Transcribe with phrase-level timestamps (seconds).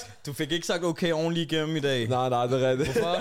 [0.00, 2.08] Er du fik ikke sagt okay ordentligt igennem i dag.
[2.08, 2.92] Nej, nej, det er rigtigt.
[2.92, 3.16] Hvorfor?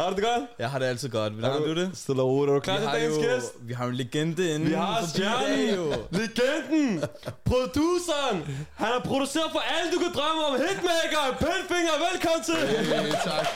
[0.02, 0.42] har du det godt?
[0.58, 1.32] Jeg har det altid godt.
[1.32, 1.90] Hvordan har du det?
[1.94, 2.50] Stille og roligt.
[2.50, 3.52] Er du klar Vi til har, dagens jo, gæst?
[3.60, 7.04] vi har jo en legende inde Vi har stjernen, legenden,
[7.44, 8.66] produceren.
[8.74, 10.52] Han har produceret for alle, du kan drømme om.
[10.54, 12.86] Hitmaker, Penfinger, velkommen til.
[12.86, 13.46] Hey, tak.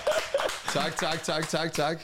[0.73, 1.99] Tak, tak, tak, tak, tak.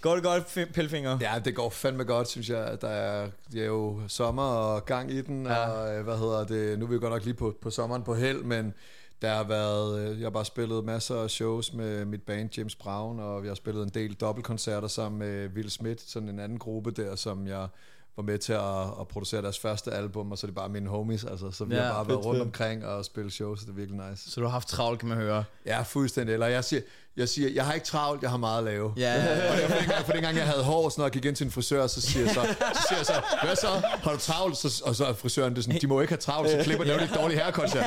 [0.00, 1.18] Går det godt, Pelfinger?
[1.20, 2.76] Ja, det går fandme godt, synes jeg.
[2.80, 5.68] Der er, det er jo sommer og gang i den, Ja.
[5.70, 8.02] og øh, hvad hedder det, nu er vi jo godt nok lige på, på sommeren
[8.02, 8.74] på held, men
[9.22, 12.74] der har været, øh, jeg har bare spillet masser af shows med mit band James
[12.74, 16.58] Brown, og vi har spillet en del dobbeltkoncerter sammen med Will Smith, sådan en anden
[16.58, 17.68] gruppe der, som jeg
[18.16, 20.88] var med til at, at producere deres første album, og så er det bare mine
[20.88, 22.46] homies, altså, så vi Ja, har bare været rundt fedt.
[22.46, 24.30] omkring og spille shows, så det er virkelig nice.
[24.30, 25.44] Så du har haft travlt, kan man høre.
[25.66, 26.32] Ja, fuldstændig.
[26.32, 26.82] Eller jeg siger,
[27.18, 28.92] jeg siger, jeg har ikke travlt, jeg har meget at lave.
[28.96, 29.14] Ja,
[29.50, 31.36] Og det var for dengang, for dengang jeg havde hår, så når jeg gik ind
[31.36, 32.42] til en frisør, så siger jeg så,
[32.74, 33.66] så, siger jeg så hvad så?
[34.02, 34.56] Har du travlt?
[34.56, 36.98] Så, og så er frisøren det sådan, de må ikke have travlt, så klipper de
[36.98, 37.84] lidt dårlige haircuts her.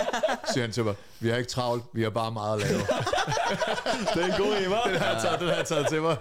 [0.47, 2.79] Så siger han til mig, vi har ikke travlt, vi har bare meget at lave.
[4.13, 4.89] Det er en god en, hva'?
[4.89, 6.17] Den har jeg taget, den har jeg taget til mig.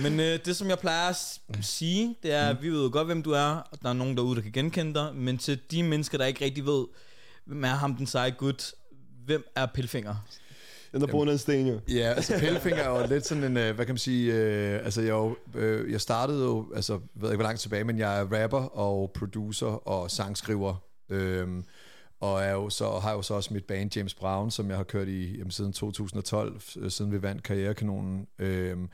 [0.00, 1.16] men øh, det som jeg plejer at
[1.62, 4.16] sige, det er, at vi ved jo godt, hvem du er, og der er nogen
[4.16, 6.84] derude, der kan genkende dig, men til de mennesker, der ikke rigtig ved,
[7.46, 8.72] hvem er ham den seje gut,
[9.26, 10.14] hvem er Pelfinger?
[10.92, 11.80] Den der bruger en sten, jo.
[11.88, 15.00] Ja, altså Pelfinger er jo lidt sådan en, øh, hvad kan man sige, øh, altså
[15.00, 18.20] jeg, er jo, øh, jeg startede jo, altså ved ikke hvor langt tilbage, men jeg
[18.20, 20.74] er rapper og producer og sangskriver.
[21.08, 21.64] Øhm,
[22.20, 24.84] og er jo så, har jo så også mit band James Brown, som jeg har
[24.84, 28.26] kørt i jamen, siden 2012, øh, siden vi vandt Karrierekanonen.
[28.38, 28.88] Øhm,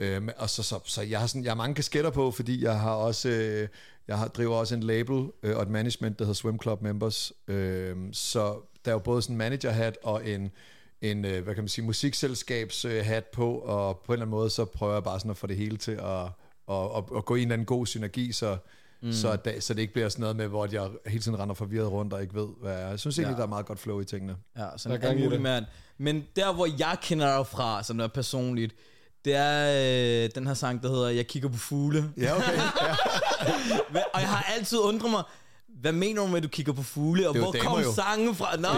[0.00, 2.80] øhm, og så, så, så jeg, har sådan, jeg har mange kasketter på, fordi jeg
[2.80, 3.68] har også, øh,
[4.08, 7.32] jeg har, driver også en label øh, og et management, der hedder Swim Club Members.
[7.48, 10.50] Øhm, så der er jo både sådan en manager-hat og en,
[11.02, 14.30] en øh, hvad kan man sige, musikselskabs øh, hat på, og på en eller anden
[14.38, 16.22] måde, så prøver jeg bare sådan at få det hele til at,
[16.70, 18.56] at, at, at gå i en eller anden god synergi, så,
[19.02, 19.12] mm.
[19.12, 21.54] så, at, det- så det ikke bliver sådan noget med, hvor jeg hele tiden render
[21.54, 22.88] forvirret rundt og ikke ved, hvad jeg er.
[22.88, 23.36] Jeg synes egentlig, Ja.
[23.38, 24.36] der er meget godt flow i tingene.
[24.58, 25.40] Ja, sådan Der er en gang i mulig det.
[25.42, 25.64] mand.
[25.98, 28.74] Men der, hvor jeg kender dig fra, sådan noget personligt,
[29.24, 32.04] det er øh, den her sang, der hedder Jeg kigger på fugle.
[32.16, 32.56] Ja, okay.
[33.94, 34.02] Ja.
[34.14, 35.22] Og jeg har altid undret mig,
[35.80, 37.92] hvad mener du med, at du kigger på fugle, og Det hvor damer kom jo.
[37.92, 38.56] sangen fra?
[38.56, 38.68] Nå,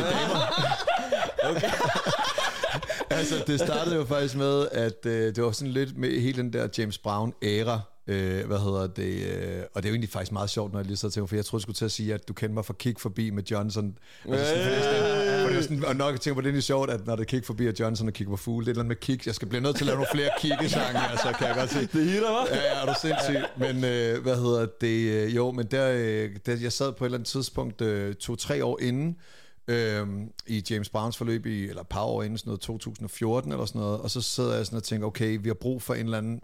[3.10, 6.52] altså, det startede jo faktisk med, at øh, det var sådan lidt med hele den
[6.52, 10.50] der James Brown-æra, øh, hvad hedder det, øh, og det er jo egentlig faktisk meget
[10.50, 12.28] sjovt, når jeg lige så tænker, for jeg troede, jeg skulle til at sige, at
[12.28, 13.98] du kender mig fra Kick Forbi med Johnson.
[14.28, 16.62] Altså, sådan, er sådan, for det er sådan, og nok tænker på, det er egentlig
[16.62, 18.70] sjovt, at når det er Kick Forbi og Johnson og Kick på Fugle, det er
[18.70, 21.10] et eller andet med Kick, jeg skal blive nødt til at lave nogle flere Kick-sange,
[21.10, 21.80] altså, kan jeg godt se.
[21.80, 22.54] Det hitter, hva'?
[22.54, 23.40] Ja, ja, er du sindssyg.
[23.56, 25.12] Men øh, hvad hedder det?
[25.12, 28.64] øh, Jo, men der, øh, der, jeg sad på et eller andet tidspunkt øh, to-tre
[28.64, 29.16] år inden,
[29.72, 30.08] øh,
[30.46, 33.80] i James Browns forløb, i, eller et par år inden, sådan noget 2014 eller sådan
[33.80, 36.18] noget, og så sidder jeg sådan og tænker, okay, vi har brug for en eller
[36.18, 36.40] anden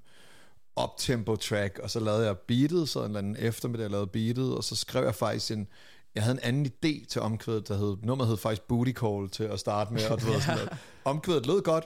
[0.77, 4.57] optempo track, og så lavede jeg beatet, så en eller anden eftermiddag, jeg lavede beatet,
[4.57, 5.69] og så skrev jeg faktisk en,
[6.15, 9.45] jeg havde en anden idé til omkvædet, der hed, nummeret hed faktisk Booty Call til
[9.45, 10.79] at starte med, og du ved sådan noget.
[11.05, 11.85] Omkvædet lød godt,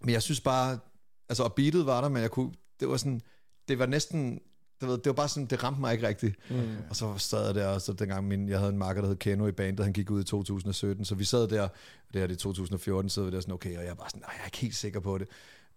[0.00, 0.78] men jeg synes bare,
[1.28, 3.20] altså, og beatet var der, men jeg kunne, det var sådan,
[3.68, 4.40] det var næsten,
[4.80, 6.36] det var, det var bare sådan, det ramte mig ikke rigtigt.
[6.50, 6.76] Mm.
[6.90, 9.16] Og så sad jeg der, og så dengang min, jeg havde en marker, der hed
[9.16, 11.68] Keno i bandet, han gik ud i 2017, så vi sad der,
[12.12, 14.20] det er det i 2014, så var det sådan, okay, og jeg er bare sådan,
[14.20, 15.28] nej, jeg er ikke helt sikker på det.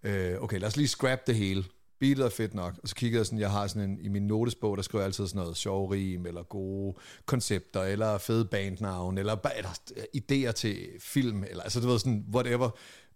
[0.04, 1.64] Øh, okay, lad os lige scrap det hele.
[2.00, 2.74] Beatet er fedt nok.
[2.84, 5.06] Og så kiggede jeg sådan, jeg har sådan en, i min notesbog, der skriver jeg
[5.06, 9.70] altid sådan noget sjov rim, eller gode koncepter, eller fede bandnavn, eller, eller
[10.18, 12.70] idéer til film, eller altså du ved sådan, whatever.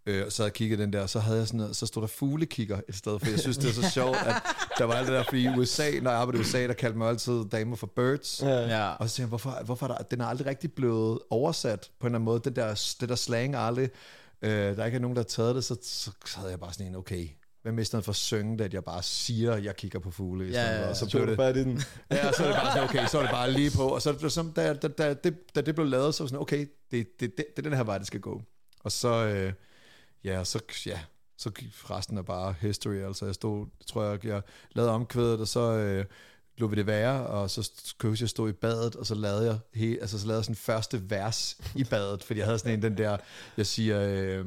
[0.06, 2.08] Øh, så havde jeg kigget den der, så havde jeg sådan noget, så stod der
[2.08, 4.36] fuglekigger et sted, for jeg synes, det er så sjovt, at
[4.78, 7.00] der var alt det der, fordi i USA, når jeg arbejdede i USA, der kaldte
[7.00, 8.42] man altid damer for birds.
[8.42, 8.90] Ja.
[8.90, 12.08] Og så tænkte jeg, hvorfor, hvorfor er der, den er aldrig rigtig blevet oversat på
[12.08, 12.42] en eller anden måde.
[12.44, 13.90] Det der, det der slang er aldrig,
[14.42, 16.74] øh, der ikke er nogen, der har taget det, så, så, så havde jeg bare
[16.74, 17.28] sådan en, okay,
[17.62, 20.00] hvad med i stedet for at synge det, at jeg bare siger, at jeg kigger
[20.00, 20.90] på fugle i stedet Ja, ja, for, ja.
[20.90, 21.82] og så Så blev det, i den.
[22.12, 24.10] ja, så er det bare sådan, okay, så er det bare lige på, og så
[24.10, 26.42] er det sådan, da, da, da, det, da det blev lavet, så var det sådan,
[26.42, 28.42] okay, det, det, det, det er den her vej, det skal gå.
[28.80, 29.54] Og så, øh,
[30.24, 31.00] ja, så, ja,
[31.38, 31.52] så
[31.90, 34.42] resten er bare history, altså jeg stod, tror jeg, jeg
[34.72, 36.06] lavede omkvædet, og så øh,
[36.58, 39.60] lå vi det være, og så kunne jeg stod i badet, og så lavede jeg,
[39.74, 42.82] he, altså, så lavede jeg sådan første vers i badet, fordi jeg havde sådan en,
[42.82, 43.18] den der,
[43.58, 44.46] jeg siger, øh,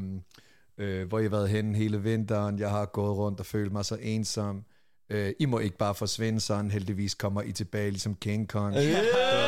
[0.79, 3.85] øh, hvor jeg har været henne hele vinteren, jeg har gået rundt og følt mig
[3.85, 4.65] så ensom,
[5.11, 8.75] øh, I må ikke bare forsvinde sådan, heldigvis kommer I tilbage ligesom King Kong.
[8.77, 9.46] Yeah.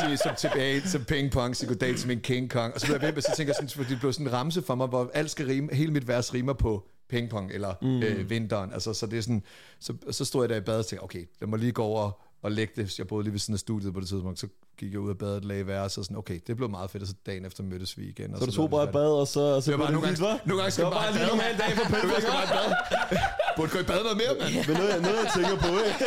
[0.00, 2.74] Sige, som tilbage til pingpong, så goddag til min King Kong.
[2.74, 4.62] Og så blev jeg ved med, så tænker jeg sådan, det blev sådan en ramse
[4.62, 8.02] for mig, hvor alt skal rime, hele mit vers rimer på pingpong eller mm.
[8.02, 8.72] øh, vinteren.
[8.72, 9.42] Altså, så det er sådan,
[9.80, 12.10] så, så stod jeg der i badet og tænkte, okay, lad mig lige gå over
[12.42, 12.98] og lægge det.
[12.98, 14.46] Jeg boede lige ved siden af studiet på det tidspunkt, så
[14.78, 17.08] gik jeg ud af badet, lagde vers og sådan, okay, det blev meget fedt, og
[17.08, 18.34] så dagen efter mødtes vi igen.
[18.34, 20.06] Og Så du blev tog bare bad, og så, og så Det var bare nogle
[20.06, 24.02] gange, nogle gange skal bare bare lige normal dag for Nogle Burde gå i bad
[24.02, 24.54] noget mere, mand.
[24.68, 26.04] Men noget, noget, jeg tænker på, ikke?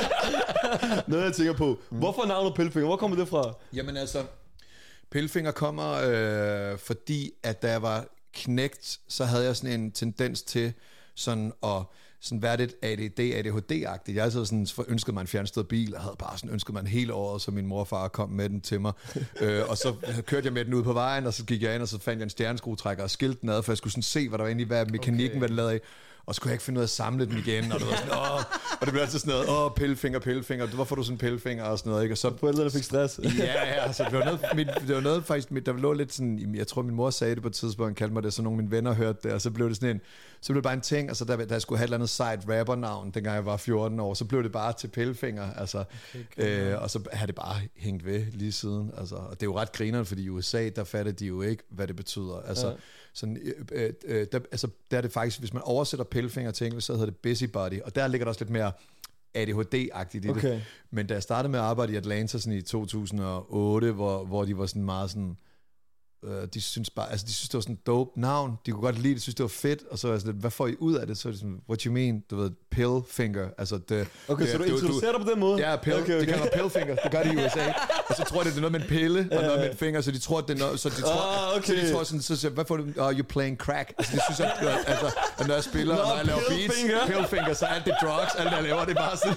[1.08, 1.80] noget, jeg tænker på.
[1.90, 2.88] Hvorfor navnet Pelfinger?
[2.88, 3.54] Hvor kommer det fra?
[3.74, 4.24] Jamen altså,
[5.12, 10.42] Pelfinger kommer, øh, fordi at da jeg var knægt, så havde jeg sådan en tendens
[10.42, 10.74] til
[11.16, 11.82] sådan at
[12.22, 14.16] sådan være lidt ADD, ADHD-agtigt.
[14.16, 16.88] Jeg havde sådan ønsket mig en fjernstød bil, og havde bare sådan ønsket mig en
[16.88, 18.94] hel år, så min mor og far kom med den til mig.
[19.42, 19.96] øh, og så
[20.26, 22.20] kørte jeg med den ud på vejen, og så gik jeg ind, og så fandt
[22.20, 24.52] jeg en stjerneskruetrækker og skilte den ad, for jeg skulle sådan se, hvad der var
[24.52, 25.40] inde i, hvad mekanikken, okay.
[25.40, 25.80] hvad det lavede af.
[26.27, 27.95] Og så kunne jeg ikke finde ud af at samle den igen, og det var
[27.95, 28.36] sådan, åh,
[28.80, 31.89] og det blev altid sådan noget, åh, pillefinger, pillefinger, hvorfor du sådan pillefinger, og sådan
[31.89, 32.13] noget, ikke?
[32.13, 33.19] Og så Forældrene fik stress.
[33.24, 36.13] Ja, ja, altså, det var noget, mit, det var noget faktisk, mit, der lå lidt
[36.13, 38.57] sådan, jeg tror min mor sagde det på et tidspunkt, kaldte mig det, så nogle
[38.57, 40.01] af mine venner hørte det, og så blev det sådan en,
[40.42, 41.98] så blev det bare en ting, og så da, da jeg skulle have et eller
[41.98, 45.83] andet sejt rappernavn, dengang jeg var 14 år, så blev det bare til Pillefinger, altså,
[46.33, 49.48] okay, øh, og så har det bare hængt ved lige siden, altså, og det er
[49.48, 52.68] jo ret grineren, fordi i USA, der fatter de jo ikke, hvad det betyder, altså,
[52.68, 52.74] Ja.
[53.16, 53.38] Sådan,
[53.72, 56.94] øh, øh, der, altså, der er det faktisk, hvis man oversætter Pillefinger til engelsk, så
[56.94, 58.72] hedder det busybody, og der ligger der også lidt mere
[59.38, 60.52] ADHD-agtigt i Okay.
[60.52, 60.64] det.
[60.92, 64.58] Men da jeg startede med at arbejde i Atlanta sådan i 2008, hvor, hvor de
[64.58, 65.38] var sådan meget sådan,
[66.27, 69.00] øh, de synes bare, altså de synes, det var sådan dope navn, de kunne godt
[69.00, 70.75] lide det, synes det var fedt, og så var jeg sådan lidt, hvad får I
[70.80, 71.18] ud af det?
[71.18, 72.24] Så er det sådan, what you mean?
[72.31, 75.69] Du ved, pill finger, altså det, Okay, det, så du introducerer dig på den måde?
[75.69, 76.19] Ja, pill, Okay, okay.
[76.19, 77.74] det kalder pill finger, det gør de i USA.
[78.10, 80.01] Og så tror de, det er noget med en pille, og noget med en finger,
[80.01, 81.66] så de tror, det er noget, så de tror, Ah, okay.
[81.66, 83.94] så de tror sådan, så siger, jeg, hvad får du, oh, you're playing crack.
[83.98, 84.51] Altså, de synes, at,
[84.88, 85.16] altså,
[85.48, 87.06] når jeg spiller, Nå, og når jeg laver beats, finger.
[87.07, 89.36] pill finger, så er alt det drugs, alt det jeg laver, det er bare sådan.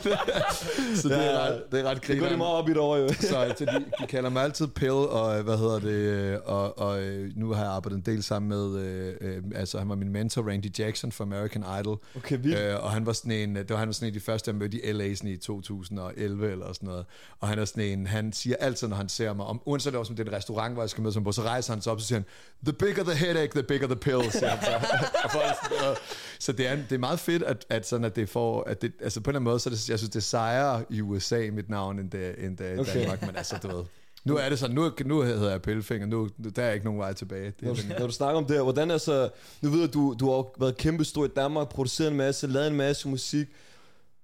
[1.03, 2.79] så det er Ja, ret, det er ret Det går de meget op i det
[2.79, 3.09] over, jo.
[3.13, 7.03] Så altså, de, de kalder mig altid Pill, og hvad hedder det, øh, og, og
[7.03, 10.13] øh, nu har jeg arbejdet en del sammen med, øh, øh, altså han var min
[10.13, 11.99] mentor, Randy Jackson fra American Idol.
[12.17, 12.59] Okay, vildt.
[12.59, 14.49] Øh, og han var sådan en, det var han var sådan en af de første,
[14.49, 17.07] jeg mødte i LA sådan i 2011 eller sådan noget.
[17.41, 20.17] Og han er sådan en, han siger altid, når han ser mig, om, uanset som
[20.17, 21.97] det er en restaurant, hvor jeg skal møde ham på, så rejser han sig op,
[21.97, 22.27] og så siger han,
[22.65, 26.53] the bigger the headache, the bigger the pill, siger han så.
[26.53, 29.21] Det er, det er meget fedt, at, at, sådan, at det får, at det, altså
[29.21, 31.99] på en eller anden måde, så det, jeg synes, det sejrer i USA, mit navn,
[31.99, 33.01] end det, end det er i Okay.
[33.01, 33.85] Danmark, men altså, du ved.
[34.25, 37.13] Nu er det sådan, nu, nu hedder jeg Pillefinger, nu, der er ikke nogen vej
[37.13, 37.47] tilbage.
[37.47, 39.31] Det Når er du, når du snakker om det her, hvordan altså,
[39.63, 42.69] nu ved jeg, du, du har været kæmpe stor i Danmark, produceret en masse, lavet
[42.69, 43.49] en masse musik,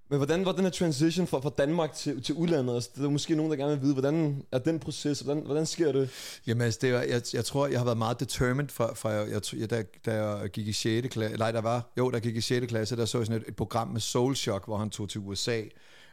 [0.08, 2.74] men hvordan var den her transition fra, fra Danmark til, til udlandet?
[2.74, 5.66] Altså, det er måske nogen, der gerne vil vide, hvordan er den proces, hvordan, hvordan
[5.66, 6.10] sker det?
[6.46, 9.28] Jamen, altså, det var, jeg, jeg tror, jeg har været meget determined fra, fra jeg,
[9.30, 11.08] jeg, jeg, da, da jeg gik i 6.
[11.08, 12.66] klasse, nej, der var, jo, der gik i 6.
[12.66, 15.20] klasse, der så jeg sådan et, et program med Soul Shock, hvor han tog til
[15.20, 15.60] USA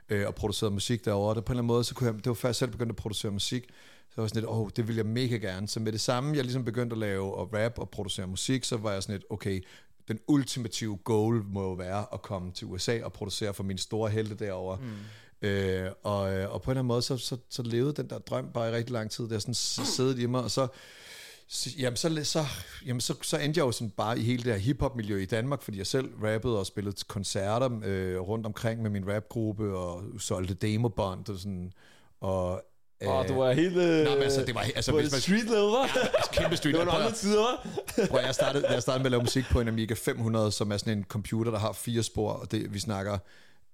[0.09, 1.35] øh, og producerede musik derovre.
[1.35, 2.91] Der på en eller anden måde, så kunne jeg, det var før jeg selv begyndte
[2.91, 3.63] at producere musik,
[4.09, 5.67] så var jeg sådan lidt, åh, oh, det vil jeg mega gerne.
[5.67, 8.77] Så med det samme, jeg ligesom begyndte at lave og rap og producere musik, så
[8.77, 9.63] var jeg sådan lidt, okay,
[10.07, 14.09] den ultimative goal må jo være at komme til USA og producere for mine store
[14.09, 14.77] helte derovre.
[14.81, 15.47] Mm.
[15.47, 18.19] Øh, og, øh, og på en eller anden måde, så, så, så levede den der
[18.19, 19.29] drøm bare i rigtig lang tid.
[19.29, 20.67] Der sådan siddet i mig, og så,
[21.53, 22.45] så, jamen, så, så,
[22.85, 25.61] jamen, så, så endte jeg jo sådan bare i hele det her hiphop-miljø i Danmark,
[25.61, 30.53] fordi jeg selv rappede og spillede koncerter øh, rundt omkring med min rapgruppe, og solgte
[30.53, 31.73] demobånd og sådan,
[32.21, 32.63] og...
[33.05, 33.77] Åh, oh, du var helt...
[33.77, 34.61] Øh, Nå, men altså, det var...
[34.75, 36.39] Altså, hvis man, street level, hva'?
[36.39, 36.73] kæmpe street.
[36.73, 37.67] Det var nogle andre tider?
[38.09, 40.77] Prøv, jeg, startede, jeg startede med at lave musik på en Amiga 500, som er
[40.77, 43.17] sådan en computer, der har fire spor, og det, vi snakker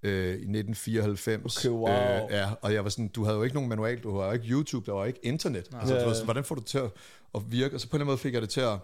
[0.02, 1.64] øh, i 1994.
[1.66, 1.88] Okay, wow.
[1.88, 4.32] Øh, ja, og jeg var sådan, du havde jo ikke nogen manual, du havde jo
[4.32, 5.68] ikke YouTube, der var ikke internet.
[5.72, 6.90] Altså, Ja, du var sådan, hvordan får du det til at,
[7.34, 7.76] at virke?
[7.76, 8.78] Og så på en eller anden måde fik jeg det til at,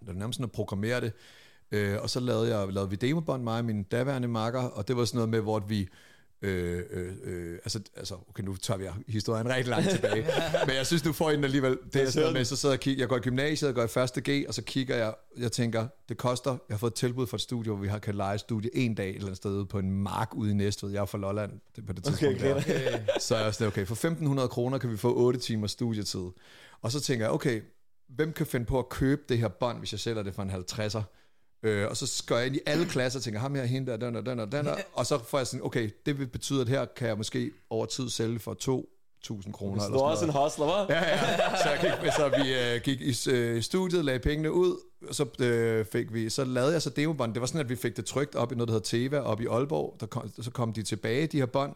[0.00, 1.12] det var nærmest sådan at programmere det.
[1.72, 4.96] Øh, og så lavede, jeg, lavede vi demobånd, mig og min daværende makker, og det
[4.96, 5.88] var sådan noget med, hvor vi
[6.42, 10.26] Øh, øh, øh, altså, altså, okay, nu tager vi historien rigtig langt tilbage.
[10.66, 11.78] Men jeg synes, du får den alligevel.
[11.92, 13.84] Det er noget med, så sidder jeg og kigger, jeg går i gymnasiet, jeg går
[13.84, 16.94] i første G, og så kigger jeg, jeg tænker, det koster, jeg har fået et
[16.94, 19.26] tilbud fra et studie, hvor vi har kan lege et studie en dag et eller
[19.26, 20.90] andet sted ude på en mark ude i Næstved.
[20.90, 22.36] Jeg er fra Lolland det- på det tidspunkt.
[22.42, 22.98] Okay, der.
[23.20, 26.26] Så er jeg sådan, okay, for 1.500 kroner kan vi få 8 timer studietid.
[26.82, 27.60] Og så tænker jeg, okay,
[28.08, 30.50] hvem kan finde på at købe det her bånd, hvis jeg sælger det for en
[30.50, 31.02] 50'er?
[31.62, 33.96] Øh, og så går jeg ind i alle klasser og tænker, ham her, hende der,
[33.96, 34.76] den og den og den der.
[34.92, 37.86] Og så får jeg sådan, okay, det vil betyde, at her kan jeg måske over
[37.86, 39.80] tid sælge for 2.000 kroner.
[39.80, 40.92] Så eller du var sådan også en hustler, hva'?
[40.92, 41.18] Ja, ja.
[41.62, 44.76] Så, jeg gik, så vi øh, gik i øh, studiet, lagde pengene ud,
[45.08, 47.34] og så, øh, fik vi, så lavede jeg så demobånd.
[47.34, 49.40] Det var sådan, at vi fik det trygt op i noget, der hedder Teva, op
[49.40, 49.96] i Aalborg.
[50.00, 51.74] Der kom, så kom de tilbage, de her bånd.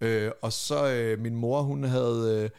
[0.00, 2.42] Øh, og så øh, min mor, hun havde...
[2.44, 2.50] Øh,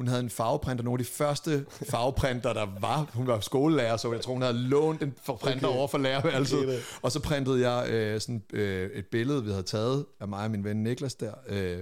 [0.00, 3.10] hun havde en farveprinter, nogle af de første farveprinter, der var.
[3.14, 5.76] Hun var skolelærer, så jeg tror, hun havde lånt en printer okay.
[5.78, 6.58] over for lærerværelset.
[6.58, 6.82] Okay, det.
[7.02, 10.50] og så printede jeg øh, sådan, øh, et billede, vi havde taget af mig og
[10.50, 11.78] min ven Niklas der, øh,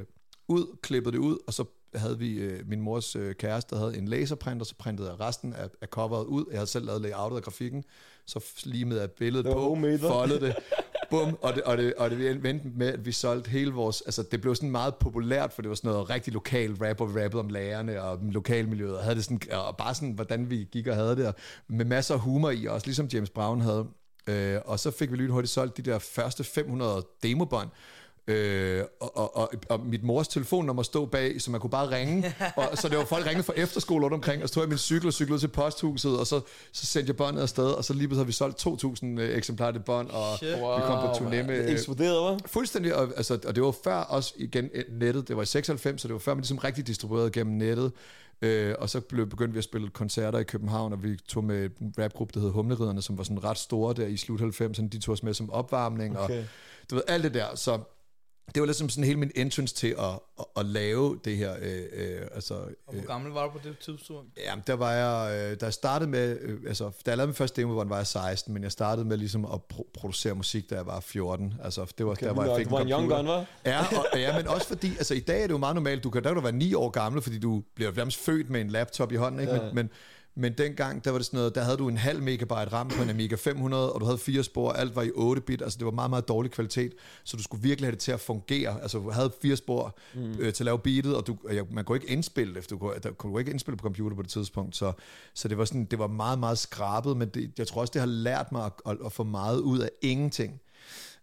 [0.48, 3.98] ud, klippede det ud, og så havde vi øh, min mors øh, kæreste, der havde
[3.98, 6.44] en laserprinter, så printede jeg resten af, af coveret ud.
[6.50, 7.84] Jeg havde selv lavet layoutet af grafikken,
[8.26, 9.52] så limede jeg billedet på,
[10.00, 10.56] foldede det,
[11.10, 14.22] bum, og det, og, det, og det vendte med, at vi solgte hele vores, altså
[14.22, 17.20] det blev sådan meget populært, for det var sådan noget rigtig lokal rap, og vi
[17.24, 20.86] rappede om lærerne og lokalmiljøet, og havde det sådan, og bare sådan, hvordan vi gik
[20.86, 21.34] og havde det, og
[21.68, 23.86] med masser af humor i, også ligesom James Brown havde.
[24.26, 27.68] Øh, og så fik vi lynhurtigt solgt de der første 500 demobånd,
[28.28, 32.34] Øh, og, og, og, og mit mors telefonnummer stod bag, så man kunne bare ringe.
[32.56, 34.78] og, så det var folk ringede fra efterskole rundt omkring, og så tog jeg min
[34.78, 36.40] cykel og cyklede til posthuset, og så,
[36.72, 38.84] så sendte jeg båndet afsted, og så lige pludselig havde vi solgt
[39.16, 40.48] 2.000 øh, eksemplarer af det bånd, og Shit.
[40.50, 40.56] vi
[40.86, 41.68] kom på turné Det med...
[41.68, 42.38] eksploderede, hva'?
[42.46, 46.02] Fuldstændig, og, altså, og det var før også igen øh, nettet, det var i 96,
[46.02, 47.92] så det var før man ligesom rigtig distribuerede gennem nettet,
[48.42, 51.70] øh, og så blev, begyndte vi at spille koncerter i København, og vi tog med
[51.80, 54.98] en rapgruppe, der hed Humleriderne, som var sådan ret store der i slut 90'erne, de
[55.00, 56.38] tog os med som opvarmning, Okay.
[56.40, 56.44] og
[56.90, 57.78] du ved, alt det der, så
[58.54, 60.04] det var ligesom sådan hele min entrance til at,
[60.38, 62.54] at, at lave det her, øh, øh, altså...
[62.54, 64.28] Og hvor gammel var du på det tidspunkt?
[64.46, 67.34] Jamen, der var jeg, øh, da jeg startede med, øh, altså, da jeg lavede min
[67.34, 70.70] første demo, hvor var jeg 16, men jeg startede med ligesom at pro- producere musik,
[70.70, 71.54] da jeg var 14.
[71.64, 73.44] Altså, det var Okay, der, hvor jeg fik du var en young gun, hva'?
[73.64, 76.10] Ja, og, ja, men også fordi, altså i dag er det jo meget normalt, du
[76.10, 78.68] kan, der kan du være 9 år gammel, fordi du bliver nærmest født med en
[78.68, 79.54] laptop i hånden, ikke?
[79.54, 79.62] Ja.
[79.62, 79.90] Men, men,
[80.34, 83.02] men dengang, der var det sådan noget, der havde du en halv megabyte RAM på
[83.02, 85.84] en Amiga 500, og du havde fire spor, alt var i 8 bit, altså det
[85.84, 86.92] var meget, meget dårlig kvalitet,
[87.24, 88.82] så du skulle virkelig have det til at fungere.
[88.82, 90.32] Altså du havde fire spor mm.
[90.38, 92.78] øh, til at lave beatet, og du, ja, man kunne ikke indspille det, for du
[92.78, 94.92] kunne, der kunne du ikke indspille på computer på det tidspunkt, så,
[95.34, 98.00] så det var sådan, det var meget, meget skrabet, men det, jeg tror også, det
[98.00, 100.60] har lært mig at, at, at få meget ud af ingenting.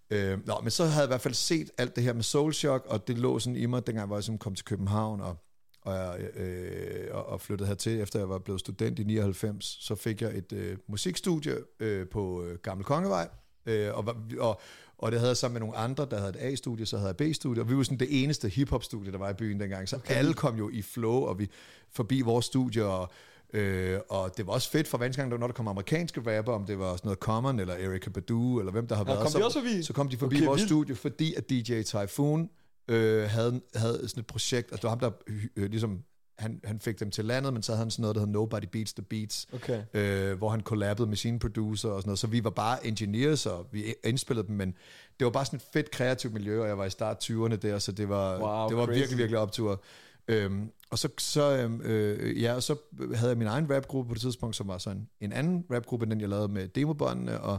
[0.10, 2.54] Øh, nå, men så havde jeg i hvert fald set alt det her med Soul
[2.54, 5.38] Shock, og det lå sådan i mig, dengang jeg ligesom kom til København, og,
[5.86, 9.96] og, jeg, øh, og, og flyttede hertil, efter jeg var blevet student i 99, så
[9.96, 13.28] fik jeg et øh, musikstudie øh, på øh, Gamle Kongevej,
[13.66, 14.62] øh, og, og,
[14.98, 17.30] og det havde jeg sammen med nogle andre, der havde et A-studie, så havde jeg
[17.32, 20.16] B-studie, og vi var sådan det eneste hip-hop-studie, der var i byen dengang, så okay.
[20.16, 21.50] alle kom jo i flow, og vi
[21.92, 23.10] forbi vores studie, og
[23.54, 26.66] Øh, og det var også fedt for hver gang, når der kom amerikanske rapper, om
[26.66, 29.24] det var sådan noget Common, eller Erykah Badu, eller hvem der har Ja, været.
[29.32, 29.38] så?
[29.84, 30.70] Så kom de forbi okay, vores vildt.
[30.70, 32.50] studie, fordi at DJ Typhoon
[32.88, 35.12] øh, havde, havde sådan et projekt, og det var ham, der
[35.56, 36.04] øh, ligesom,
[36.40, 38.66] han, han fik dem til landet, men så havde han sådan noget, der hed Nobody
[38.72, 39.84] Beats the Beats, Okay.
[39.94, 42.20] øh, hvor han collabede med sine producer og sådan noget.
[42.20, 44.74] Så vi var bare engineers, og vi indspillede dem, men
[45.20, 47.80] det var bare sådan et fedt kreativt miljø, og jeg var i start 20'erne der,
[47.80, 48.98] så det var, Wow, det var crazy.
[48.98, 49.84] virkelig, virkelig optur.
[50.28, 52.76] Øhm, og så, så, øhm, øh, ja, og så
[53.16, 56.12] havde jeg min egen rapgruppe på det tidspunkt, som var sådan en anden rapgruppe, end
[56.12, 57.58] den jeg lavede med demobåndene, og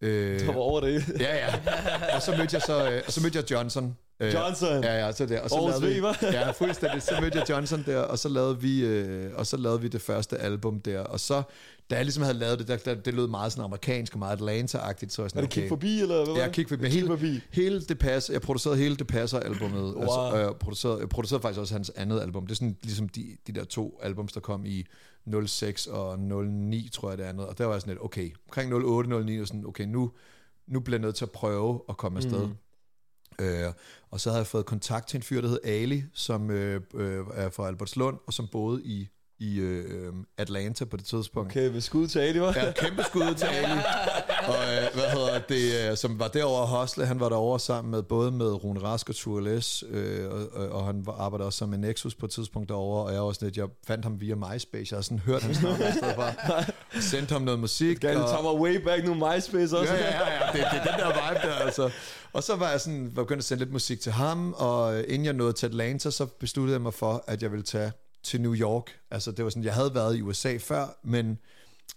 [0.00, 1.04] øh, Der var over det.
[1.20, 1.54] ja, ja.
[2.16, 3.96] Og så mødte jeg så, øh, og så mødte jeg Johnson.
[4.20, 4.84] Øh, Johnson.
[4.84, 5.40] Ja, ja, så der.
[5.40, 6.26] Og så Aarhus lavede vi?
[6.26, 7.02] Ja, fuldstændig.
[7.02, 10.02] Så mødte jeg Johnson der, og så lavede vi, øh, og så lavede vi det
[10.02, 11.00] første album der.
[11.00, 11.42] Og så,
[11.90, 14.36] da jeg ligesom havde lavet det, der, der, det lød meget sådan amerikansk og meget
[14.36, 15.68] Atlanta-agtigt, så jeg Er sådan, det kig okay.
[15.68, 16.34] forbi, eller hvad?
[16.34, 16.52] Ja, det?
[16.52, 16.82] kig forbi.
[16.82, 17.40] Kig Hele, forbi.
[17.50, 18.34] hele det passer.
[18.34, 19.94] Jeg producerede hele det passer albumet.
[19.94, 20.02] Wow.
[20.02, 22.46] Altså, og jeg producerede, jeg producerede faktisk også hans andet album.
[22.46, 24.86] Det er sådan ligesom de, de der to albums, der kom i
[25.46, 27.46] 06 og 09, tror jeg det andet.
[27.46, 30.10] Og der var jeg sådan lidt, okay, omkring 08, 09, og sådan, okay, nu,
[30.66, 32.46] nu bliver jeg nødt til at prøve at komme afsted.
[32.46, 32.56] Mm.
[33.40, 33.72] Øh,
[34.10, 37.26] og så havde jeg fået kontakt til en fyr, der hed Ali, som øh, øh,
[37.34, 41.50] er fra Albertslund, og som boede i, i øh, Atlanta på det tidspunkt.
[41.52, 42.58] Okay, vi skal ud til Ali, hva'?
[42.66, 43.72] Ja, kæmpe skud til Ali.
[44.48, 47.90] Og øh, hvad hedder det, øh, som var derovre at hostle, han var derovre sammen
[47.90, 51.58] med både med Rune Rask og Tourles, øh, og, og, og han var- arbejdede også
[51.58, 54.20] sammen med Nexus på et tidspunkt derovre, og jeg var sådan lidt, jeg fandt ham
[54.20, 56.32] via MySpace, jeg havde sådan hørt hans navn et sted fra,
[57.10, 57.96] sendte ham noget musik.
[57.96, 59.94] Skal og- tage mig way back nu, MySpace også?
[59.94, 60.52] Ja, ja, ja, ja.
[60.52, 61.90] Det, det er den der vibe der, altså.
[62.32, 65.04] Og så var jeg sådan, var begyndt at sende lidt musik til ham, og øh,
[65.08, 67.92] inden jeg nåede til Atlanta, så besluttede jeg mig for, at jeg ville tage
[68.26, 68.98] til New York.
[69.10, 71.38] Altså, det var sådan, jeg havde været i USA før, men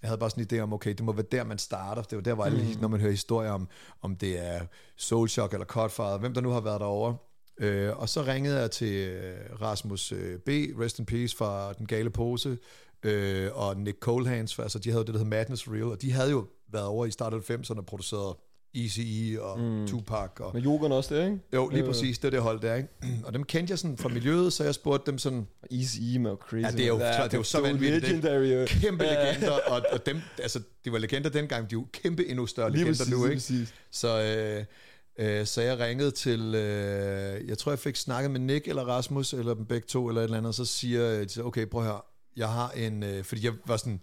[0.01, 2.01] jeg havde bare sådan en idé om, okay, det må være der, man starter.
[2.01, 3.67] Det var der, hvor alle, når man hører historier om,
[4.01, 4.65] om det er
[4.97, 7.17] Soul Shock eller Codfather, hvem der nu har været derovre.
[7.59, 11.85] Øh, og så ringede jeg til øh, Rasmus øh, B., Rest in Peace fra Den
[11.85, 12.57] Gale Pose,
[13.03, 16.01] øh, og Nick Colehands, for, altså de havde jo det, der hed Madness Real, og
[16.01, 18.35] de havde jo været over i starten af 90'erne og produceret
[18.77, 19.87] Eazy-E og mm.
[19.87, 20.29] Tupac.
[20.39, 21.39] Og, Med yoghurt også der, ikke?
[21.53, 21.87] jo, lige Øh.
[21.87, 22.89] præcis, det er det hold der, ikke?
[23.25, 26.31] Og dem kendte jeg sådan fra miljøet, så jeg spurgte dem sådan, Easy E med
[26.49, 26.63] crazy.
[26.63, 28.45] Ja, det er jo- klart, det er jo så vanvittigt, legendary.
[28.61, 28.65] jo.
[28.81, 32.45] kæmpe legender, og, og dem, altså, de var legender dengang, de er jo kæmpe endnu
[32.45, 33.35] større Lige legender præcis, nu, lige ikke?
[33.35, 33.73] præcis.
[33.91, 34.21] Så,
[35.19, 38.83] øh, øh, så jeg ringede til, øh, jeg tror jeg fik snakket med Nick eller
[38.83, 41.65] Rasmus, eller dem begge to, eller et eller andet, og så siger jeg, de okay,
[41.67, 42.01] prøv høre,
[42.37, 44.01] jeg har en, øh, fordi jeg var sådan,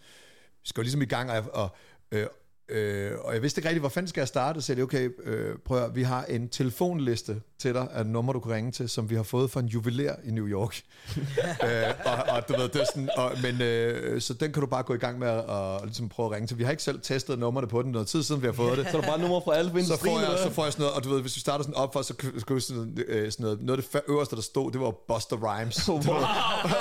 [0.65, 1.69] skal jo ligesom i gang, og, og,
[2.13, 2.27] øh,
[2.69, 5.57] Øh, og jeg vidste ikke rigtig, hvor fanden skal jeg starte, så jeg okay, øh,
[5.65, 9.11] prøv at, vi har en telefonliste til dig af numre, du kan ringe til, som
[9.11, 10.83] vi har fået fra en juveler i New York.
[11.17, 14.67] øh, og, og, du ved, det er sådan, og, men, øh, så den kan du
[14.67, 16.59] bare gå i gang med at og, ligesom prøve at ringe til.
[16.59, 18.87] Vi har ikke selv testet nummerne på den noget tid siden, vi har fået det.
[18.91, 20.83] Så er der bare nummer fra alle på så får, jeg, så får jeg sådan
[20.83, 23.45] noget, og du ved, hvis vi starter sådan op for, så skulle sådan, øh, sådan
[23.45, 25.89] noget, noget af det øverste, der stod, det var Buster Rhymes.
[25.89, 26.03] Wow.
[26.03, 26.23] Du ved,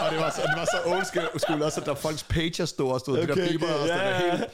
[0.03, 2.91] og det var, så, det var så old school også, at der folks pager stod
[2.91, 4.31] og stod, okay, de Okay, der biber okay, og sådan ja.
[4.31, 4.49] helt.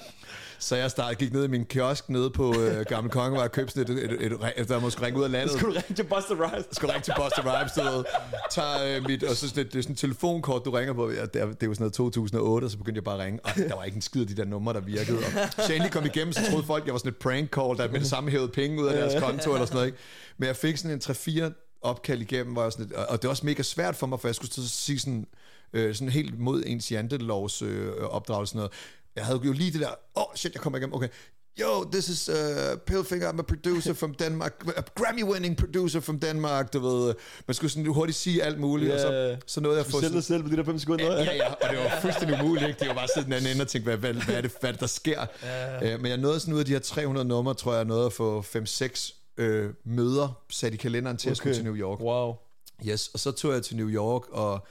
[0.61, 3.73] Så jeg startede, gik ned i min kiosk nede på øh, Gamle Kongevej og købte
[3.73, 5.51] sådan et, et, et, et, der måske ringe ud af landet.
[5.59, 6.65] Skulle du ringe til Buster Rhymes?
[6.71, 8.03] Skulle ringe til Buster Rhymes, du ved.
[8.51, 11.11] Tager øh, mit, og så sådan, et- det er sådan et telefonkort, du ringer på.
[11.11, 13.39] Ja, det, er, det jo sådan noget 2008, og så begyndte jeg bare at ringe.
[13.43, 15.17] Og der var ikke en skid af de der numre, der virkede.
[15.57, 17.91] Og så endelig kom igennem, så troede folk, jeg var sådan et prank call, der
[17.91, 19.87] med det samme hævede penge ud af deres konto eller sådan noget.
[19.87, 19.97] Ikke?
[20.37, 21.01] Men jeg fik sådan en
[21.51, 24.19] 3-4 opkald igennem, hvor jeg sådan, lidt- og, det var også mega svært for mig,
[24.19, 25.27] for jeg skulle sige sådan,
[25.73, 28.71] øh, sådan helt mod ens jantelovs øh, opdragelse sådan noget.
[29.15, 31.07] Jeg havde jo lige det der, åh oh, shit, jeg kommer igennem, okay.
[31.59, 32.35] Yo, this is uh,
[32.85, 37.13] Pillfinger, I'm a producer from Denmark, a Grammy-winning producer from Denmark, du ved.
[37.47, 40.15] Man skulle sådan hurtigt sige alt muligt, og så, så nåede jeg at få sådan,
[40.15, 41.23] dig selv på de der 5 sekunder.
[41.23, 42.79] Ja, ja, og det var fuldstændig umuligt, ikke?
[42.79, 44.69] Det var bare sådan den anden ende og tænke, hvad, hvad, hvad, er det, hvad
[44.69, 45.25] er det, der sker?
[45.43, 45.93] Ja.
[45.93, 48.05] Øh, men jeg nåede sådan ud af de her 300 numre, tror jeg, jeg nåede
[48.05, 51.31] at få 5-6 øh, møder sat i kalenderen til okay.
[51.31, 51.99] at skulle til New York.
[51.99, 52.35] Wow.
[52.87, 54.65] Yes, og så tog jeg til New York, og,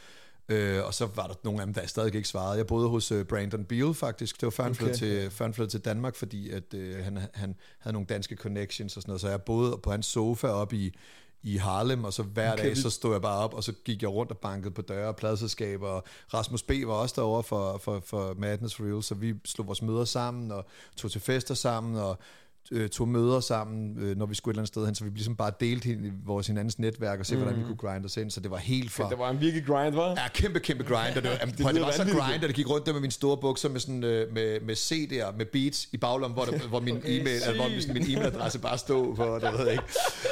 [0.51, 2.57] øh, og så var der nogle af dem, der stadig ikke svarede.
[2.57, 4.41] Jeg boede hos øh, Brandon Beal faktisk.
[4.41, 4.95] Det var før han, Okay.
[4.95, 8.97] til, før han flyttede til Danmark, fordi at, øh, han, han havde nogle danske connections
[8.97, 9.21] og sådan noget.
[9.21, 10.95] Så jeg boede på hans sofa op i,
[11.43, 14.03] i Harlem, og så hver Okay, dag, så stod jeg bare op, og så gik
[14.03, 16.05] jeg rundt og bankede på døre og pladselskaber, og
[16.35, 16.71] Rasmus B.
[16.87, 20.53] var også derovre for, for, for Madness for Real, så vi slog vores møder sammen,
[20.53, 20.67] og
[20.97, 22.19] tog til fester sammen, og
[22.73, 25.11] øh, tog møder sammen, øh, når vi skulle et eller andet sted hen, så vi
[25.11, 27.43] ligesom bare delte hin- vores hinandens netværk og se, mm.
[27.43, 29.09] hvordan vi kunne grinde os ind, så det var helt fra...
[29.11, 30.09] Det var en virkelig grind, var?
[30.11, 31.17] Ja, kæmpe, kæmpe grind.
[31.17, 33.01] Og det, var, det, det, det var så grind, at det gik rundt der med
[33.01, 36.69] mine store bukser med, sådan, øh, med, med CD'er, med beats i baglommen, hvor, der,
[36.69, 37.93] hvor min Okay, e-mail, altså, hvor sygt.
[37.95, 39.85] min e-mailadresse bare stod på, det ved jeg ikke.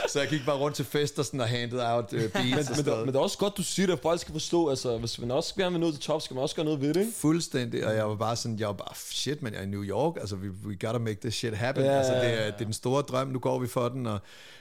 [0.08, 2.64] Så jeg gik bare rundt til fester sådan, og handed out øh, beats Men, og
[2.76, 3.00] men, noget.
[3.06, 5.30] men det er også godt, du siger det, at folk skal forstå, altså, hvis man
[5.30, 7.12] også gerne vil nå til top, skal man også gøre noget ved det, ikke?
[7.16, 9.82] Fuldstændig, og jeg var bare sådan, jeg var bare, shit, men jeg er i New
[9.84, 12.60] York, altså, we, we gotta make this shit happen, Ja, ja, altså, det er, det
[12.60, 14.18] er den store drøm, nu går vi for den, og,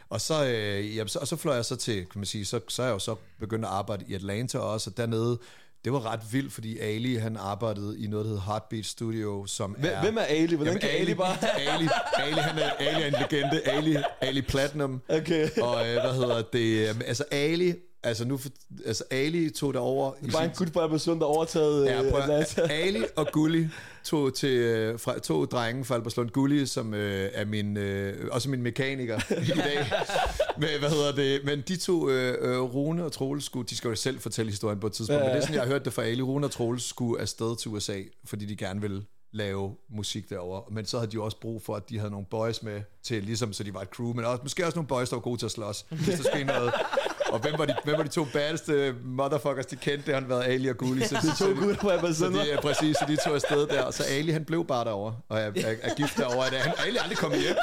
[0.09, 2.59] og så, øh, jamen, så, og så fløj jeg så til, kan man sige, så,
[2.67, 5.39] så er jeg jo så begyndt at arbejde i Atlanta også, og dernede,
[5.85, 9.71] det var ret vildt, fordi Ali, han arbejdede i noget, der hedder Heartbeat Studio, som
[9.71, 10.01] Hvem, er...
[10.01, 10.55] hvem er Ali?
[10.55, 11.37] Hvordan Jamen, kan Ali, bare...
[11.73, 15.49] Ali, Ali, han er, Ali er en legende, Ali, Ali Platinum, Okay.
[15.61, 17.73] og øh, hvad hedder det, øh, altså Ali,
[18.07, 18.39] altså nu,
[18.85, 22.11] altså Ali tog det over i Bare en gut fra Albertslund, der overtaget Ja, øh,
[22.11, 22.61] prøv, Atlanta.
[22.61, 23.67] at- Ali og Gulli
[24.03, 26.29] tog til øh, fra, to drenge fra Alberslund.
[26.29, 29.91] Gulli, som øh, er min, øh, også min mekaniker i dag.
[30.59, 31.41] Men, hvad hedder det?
[31.45, 34.79] Men de to, øh, øh, Rune og Troels, skulle, de skal jo selv fortælle historien
[34.79, 36.21] på et tidspunkt, Ja, men det er sådan, jeg har hørt det fra Ali.
[36.21, 40.61] Rune og Troels skulle afsted til USA, fordi de gerne ville lave musik derovre.
[40.71, 43.23] Men så havde de jo også brug for, at de havde nogle boys med til,
[43.23, 45.37] ligesom så de var et crew, men også, måske også nogle boys, der var gode
[45.37, 46.71] til at slås, hvis der skete noget.
[47.31, 50.05] Og hvem var, de, hvem var de to baddeste motherfuckers, de kendte?
[50.05, 51.05] Det har været Ali og Gulli.
[51.07, 52.33] Så, De to gutter fra så Albertslund.
[52.35, 53.81] de, ja, præcis, så de tog afsted der.
[53.81, 56.55] Og så Ali, han blev bare derovre og er, er, er gift derovre.
[56.55, 57.55] Er han, Ali aldrig kommet hjem.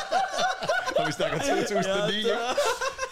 [0.98, 2.16] og vi snakker 2009.
[2.18, 2.30] ikke?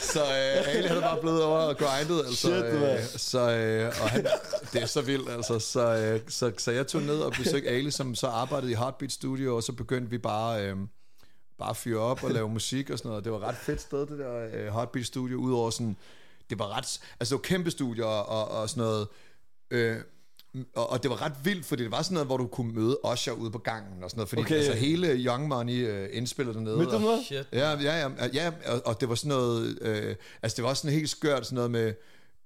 [0.01, 2.19] Så øh, Ali er bare blevet over og grindet.
[2.27, 4.27] Altså, Shit, øh, så, øh, og han,
[4.73, 5.59] det er så vildt, altså.
[5.59, 9.13] Så, øh, så, så jeg tog ned og besøgte Ali, som så arbejdede i Heartbeat
[9.13, 10.63] Studio, og så begyndte vi bare...
[10.65, 10.77] Øh,
[11.61, 13.25] bare fyre op og lave musik og sådan noget.
[13.25, 15.97] Det var et ret fedt sted, det der øh, Heartbeat Studio, udover sådan,
[16.51, 19.09] det var ret, altså det var kæmpe studier og, og sådan noget,
[19.71, 19.97] øh,
[20.75, 22.99] og, og det var ret vildt, fordi det var sådan noget, hvor du kunne møde
[23.13, 24.55] Usher ude på gangen og sådan noget, fordi Okay.
[24.57, 26.77] altså hele Young Money øh, indspillede dernede.
[26.77, 27.25] Mødte du og- noget?
[27.25, 27.47] Shit.
[27.53, 30.95] Ja, ja, ja, ja og, og det var sådan noget, øh, altså det var sådan
[30.95, 31.95] helt skørt, sådan noget med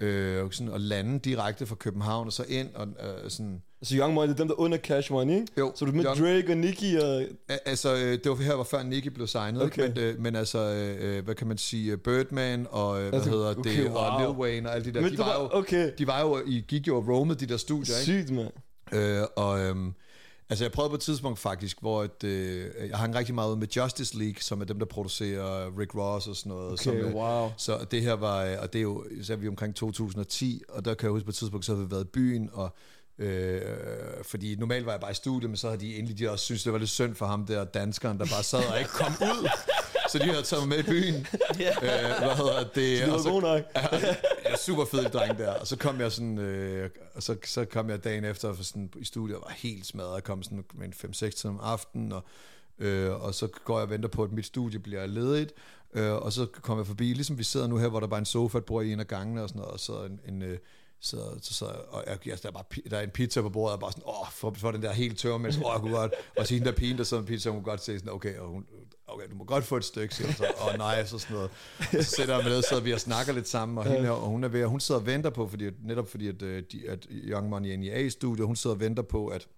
[0.01, 4.15] øh, sådan at lande direkte fra København og så ind og øh, sådan, Altså Young
[4.15, 5.47] Money, det er dem, der under Cash Money, ikke?
[5.59, 7.23] Jo, Så du med Young- Drake og Nicki og...
[7.67, 9.89] Altså, øh, det var her, hvor før Nicky blev signet, Okay.
[9.89, 13.83] men, øh, men altså, øh, hvad kan man sige, Birdman og, hvad Altså, hedder okay,
[13.83, 14.19] det, og wow.
[14.33, 15.91] Lil Wayne og alle de der, Men de var, var, jo, okay.
[15.99, 18.23] de var jo, I gik jo og roamed de der studier, ikke?
[18.25, 18.51] Sygt, mand.
[18.93, 19.93] Øh, og øhm,
[20.51, 23.57] altså jeg prøvede på et tidspunkt faktisk, hvor et, øh, jeg hang rigtig meget ud
[23.57, 26.73] med Justice League, som er dem, der producerer Rick Ross og sådan noget.
[26.73, 27.49] Okay, som, øh, wow.
[27.57, 30.95] Så det her var, og det er jo, så er vi omkring 2010, og der
[30.95, 32.75] kan jeg huske på et tidspunkt, så havde vi været i byen, og
[33.19, 33.61] Øh,
[34.23, 36.63] fordi normalt var jeg bare i studiet, men så havde de endelig de også synes
[36.63, 39.49] det var lidt synd for ham der danskeren, der bare sad og ikke kom ud.
[40.11, 41.15] Så de havde taget mig med i byen.
[41.15, 42.75] øh, hvad hedder det?
[42.75, 43.63] Det var så- god nok.
[43.75, 45.51] jeg er super fed dreng der.
[45.53, 48.91] Og så kom jeg sådan, øh, og så, så kom jeg dagen efter for sådan,
[48.97, 50.15] i studiet og var helt smadret.
[50.15, 52.25] Jeg kom sådan med en 5-6 tid om aftenen, og,
[52.79, 55.53] øh, og så går jeg og venter på, at mit studie bliver ledigt.
[55.95, 58.23] Øh, og så kom jeg forbi, ligesom vi sidder nu her, hvor der bare er
[58.23, 60.43] en sofa, et bord i en af gangene og sådan noget, og så en, en
[60.43, 60.59] øh,
[61.05, 63.75] Så, så, så og jeg, jeg, der, er bare, der er en pizza på bordet,
[63.75, 66.13] og bare sådan, åh, for, for den der helt tørre, men åh, jeg kunne godt,
[66.39, 68.39] og så hende der pigen, der sidder med pizza, hun kunne godt se sådan, okay,
[68.39, 68.67] og hun,
[69.07, 71.51] okay, du må godt få et stykke, siger hun så, åh nej, så sådan noget.
[71.91, 74.11] Så sætter jeg mig ned, så sidder vi og snakker lidt sammen, og, hende, her,
[74.11, 76.89] og hun er ved, hun sidder og venter på, fordi, netop fordi, at, øh, de,
[76.89, 79.49] at Young Money inde i A-studiet, hun sidder og venter på, at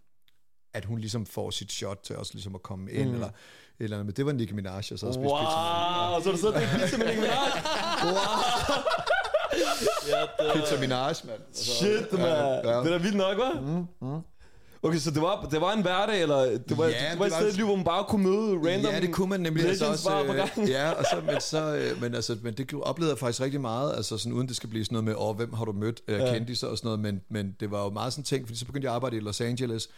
[0.74, 3.14] at hun ligesom får sit shot til også ligesom at komme ind, mm.
[3.14, 3.30] eller
[3.78, 4.06] eller andet.
[4.06, 5.22] Men det var Nicki Minaj, jeg så spiste pizza.
[5.22, 5.32] med.
[6.12, 7.36] Wow, så du siddet og pizza med Nicki Minaj?
[10.54, 11.38] Pizza Minaj, mand.
[11.48, 12.20] Altså, Shit, man.
[12.20, 12.52] ja.
[12.56, 13.60] Det er da vildt nok, hva'?
[14.00, 14.20] Mm,
[14.82, 17.26] Okay, så det var, det var en hverdag, eller det var, Ja, det det var
[17.26, 19.66] et var- i livet, hvor man bare kunne møde random Ja, det kunne man nemlig
[19.68, 20.10] altså også.
[20.62, 23.60] Øh, ja, og så, men, så, øh, men, altså, men det oplevede jeg faktisk rigtig
[23.60, 26.00] meget, altså sådan, uden det skal blive sådan noget med, åh, hvem har du mødt,
[26.08, 26.32] øh, Ja.
[26.32, 28.84] kendte og sådan noget, men, men det var jo meget sådan ting, fordi så begyndte
[28.86, 29.88] jeg at arbejde i Los Angeles,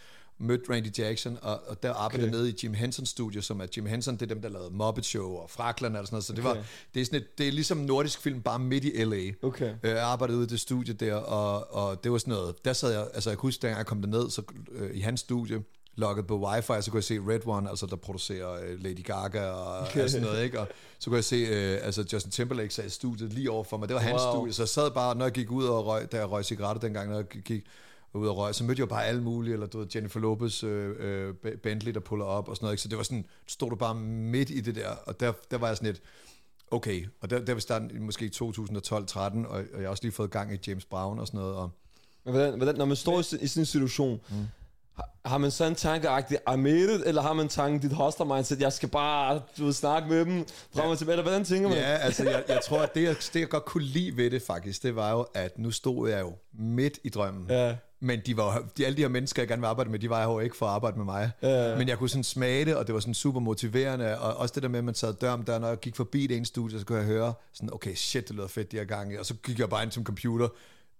[0.40, 2.36] mødte Randy Jackson, og, og der arbejdede Okay.
[2.38, 5.04] nede i Jim Henson studio, som er Jim Henson, det er dem, der lavede Muppet
[5.04, 6.48] Show og Fraklerne og sådan noget, så det, Okay.
[6.56, 9.46] var, det, er sådan et, det er ligesom nordisk film, bare midt i L.A.
[9.46, 9.74] Okay.
[9.82, 12.72] Øh, Jeg arbejdede ude i det studie der, og, og det var sådan noget, der
[12.72, 15.62] sad jeg, altså jeg kunne huske, dengang jeg kom derned, så øh, i hans studie,
[15.96, 19.50] logget på wifi, så kunne jeg se Red One, altså der producerer øh, Lady Gaga
[19.50, 20.08] og okay.
[20.08, 20.60] sådan noget, ikke?
[20.60, 23.76] Og så kunne jeg se, øh, altså Justin Timberlake sad i studiet lige over for
[23.76, 24.32] mig, det var hans Wow.
[24.34, 26.80] studie, så jeg sad bare, når jeg gik ud og røg, da jeg røg cigaretter
[26.80, 27.64] dengang, når jeg gik
[28.14, 30.96] ud og røg, så mødte jeg bare alle mulige, eller du ved, Jennifer Lopez, øh,
[30.98, 32.82] øh, Bentley, der puller op og sådan noget, ikke?
[32.82, 35.66] Så det var sådan, stod du bare midt i det der, og der, der var
[35.66, 36.02] jeg sådan lidt,
[36.70, 40.12] okay, og der, der var starten måske i 2012-13, og, og jeg har også lige
[40.12, 41.70] fået gang i James Brown og sådan noget, og
[42.24, 44.46] Men hvordan, hvordan, når man står i, i sådan en situation, mm.
[44.94, 48.26] har, har man sådan en tankeagtig, I made it, eller har man tanken, dit hostler
[48.26, 51.68] mindset, jeg skal bare du ved, snakke med dem, frem og tilbage, eller hvordan tænker
[51.68, 51.78] man?
[51.78, 54.42] Ja, altså jeg, jeg tror, at det jeg, det jeg godt kunne lide ved det
[54.42, 57.46] faktisk, det var jo, at nu stod jeg jo midt i drømmen.
[57.50, 57.76] Ja.
[58.00, 60.24] Men de var, de, alle de her mennesker, jeg gerne vil arbejde med, de var
[60.24, 61.30] jo ikke for at arbejde med mig.
[61.42, 61.76] Ja.
[61.76, 64.18] Men jeg kunne sådan smage det, og det var sådan super motiverende.
[64.18, 66.26] Og også det der med, at man sad dør om dør, når jeg gik forbi
[66.26, 68.84] det ene studie, så kunne jeg høre sådan, okay, shit, det lyder fedt de her
[68.84, 69.20] gange.
[69.20, 70.48] Og så gik jeg bare ind som computer,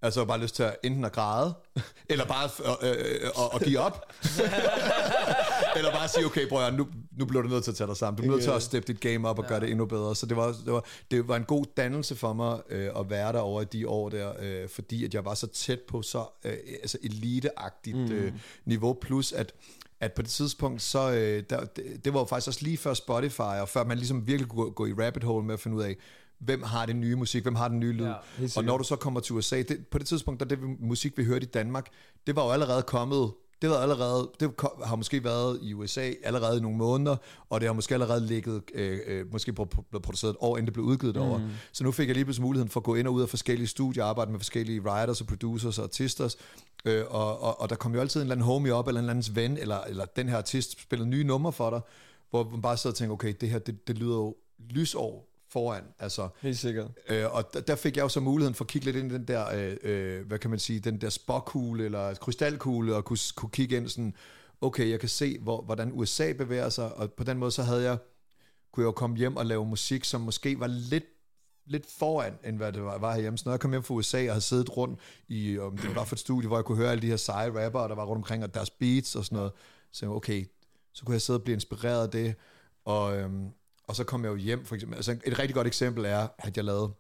[0.03, 1.55] Altså, bare lyst til at enten at græde,
[2.11, 2.49] eller bare
[2.83, 4.13] øh, øh, øh, at, at give op.
[5.79, 6.87] eller bare sige, okay, bror, nu,
[7.19, 8.23] nu bliver du nødt til at tage dig sammen.
[8.23, 10.17] Du er nødt til at steppe dit game op og gøre det endnu bedre.
[10.17, 13.33] Så det var, det var, det var en god dannelse for mig øh, at være
[13.33, 16.53] der over de år der, øh, fordi at jeg var så tæt på så øh,
[16.83, 18.33] altså eliteagtigt øh,
[18.65, 19.53] niveau, plus at
[20.01, 22.95] at på det tidspunkt, så øh, der, det, det var jo faktisk også lige før
[22.95, 25.83] Spotify, og før man ligesom virkelig kunne gå, i rabbit hole med at finde ud
[25.83, 25.97] af,
[26.39, 28.05] hvem har det nye musik, hvem har den nye lyd.
[28.05, 30.59] Ja, Ja, og når du så kommer til USA, det, på det tidspunkt, der det
[30.81, 31.87] musik, vi hørte i Danmark,
[32.27, 34.51] det var jo allerede kommet, det var allerede, det
[34.85, 37.17] har måske været i USA allerede i nogle måneder,
[37.51, 40.75] og det har måske allerede ligget, øh, øh, måske blevet produceret et år, inden det
[40.75, 41.39] blev udgivet derovre.
[41.39, 41.51] Mm.
[41.73, 43.67] Så nu fik jeg lige pludselig muligheden for at gå ind og ud af forskellige
[43.69, 46.35] studier, arbejde med forskellige writers og producers og artister,
[46.85, 49.05] øh, og, og, og der kom jo altid en eller anden homie op, eller en
[49.05, 51.81] eller andens ven, eller, eller den her artist spillede nye numre for dig,
[52.31, 54.37] hvor man bare sidder og tænker, okay, det her, det, det lyder jo
[54.71, 56.91] lysår foran, altså Helt sikkert.
[57.09, 59.15] Øh, og der, der fik jeg jo så muligheden for at kigge lidt ind i
[59.15, 63.19] den der, øh, øh, hvad kan man sige, den der spåkugle eller krystalkugle, og kunne,
[63.35, 64.15] kunne kigge ind sådan,
[64.61, 67.83] okay, jeg kan se, hvor, hvordan USA bevæger sig, og på den måde så havde
[67.83, 67.99] jeg,
[68.73, 71.05] kunne jeg jo komme hjem og lave musik, som måske var lidt
[71.71, 73.39] lidt foran, end hvad det var, var herhjemme.
[73.39, 76.05] Så når jeg kom hjem fra USA og havde siddet rundt i, om det var
[76.05, 78.19] for et studie, hvor jeg kunne høre alle de her seje rappere, der var rundt
[78.19, 79.53] omkring, og deres beats og sådan noget,
[79.93, 80.47] så jeg, okay,
[80.93, 82.35] så kunne jeg sidde og blive inspireret af det,
[82.85, 83.49] og, øhm,
[83.89, 84.97] og så kom jeg jo hjem, for eksempel.
[84.97, 86.95] Altså et rigtig godt eksempel er, at jeg lavede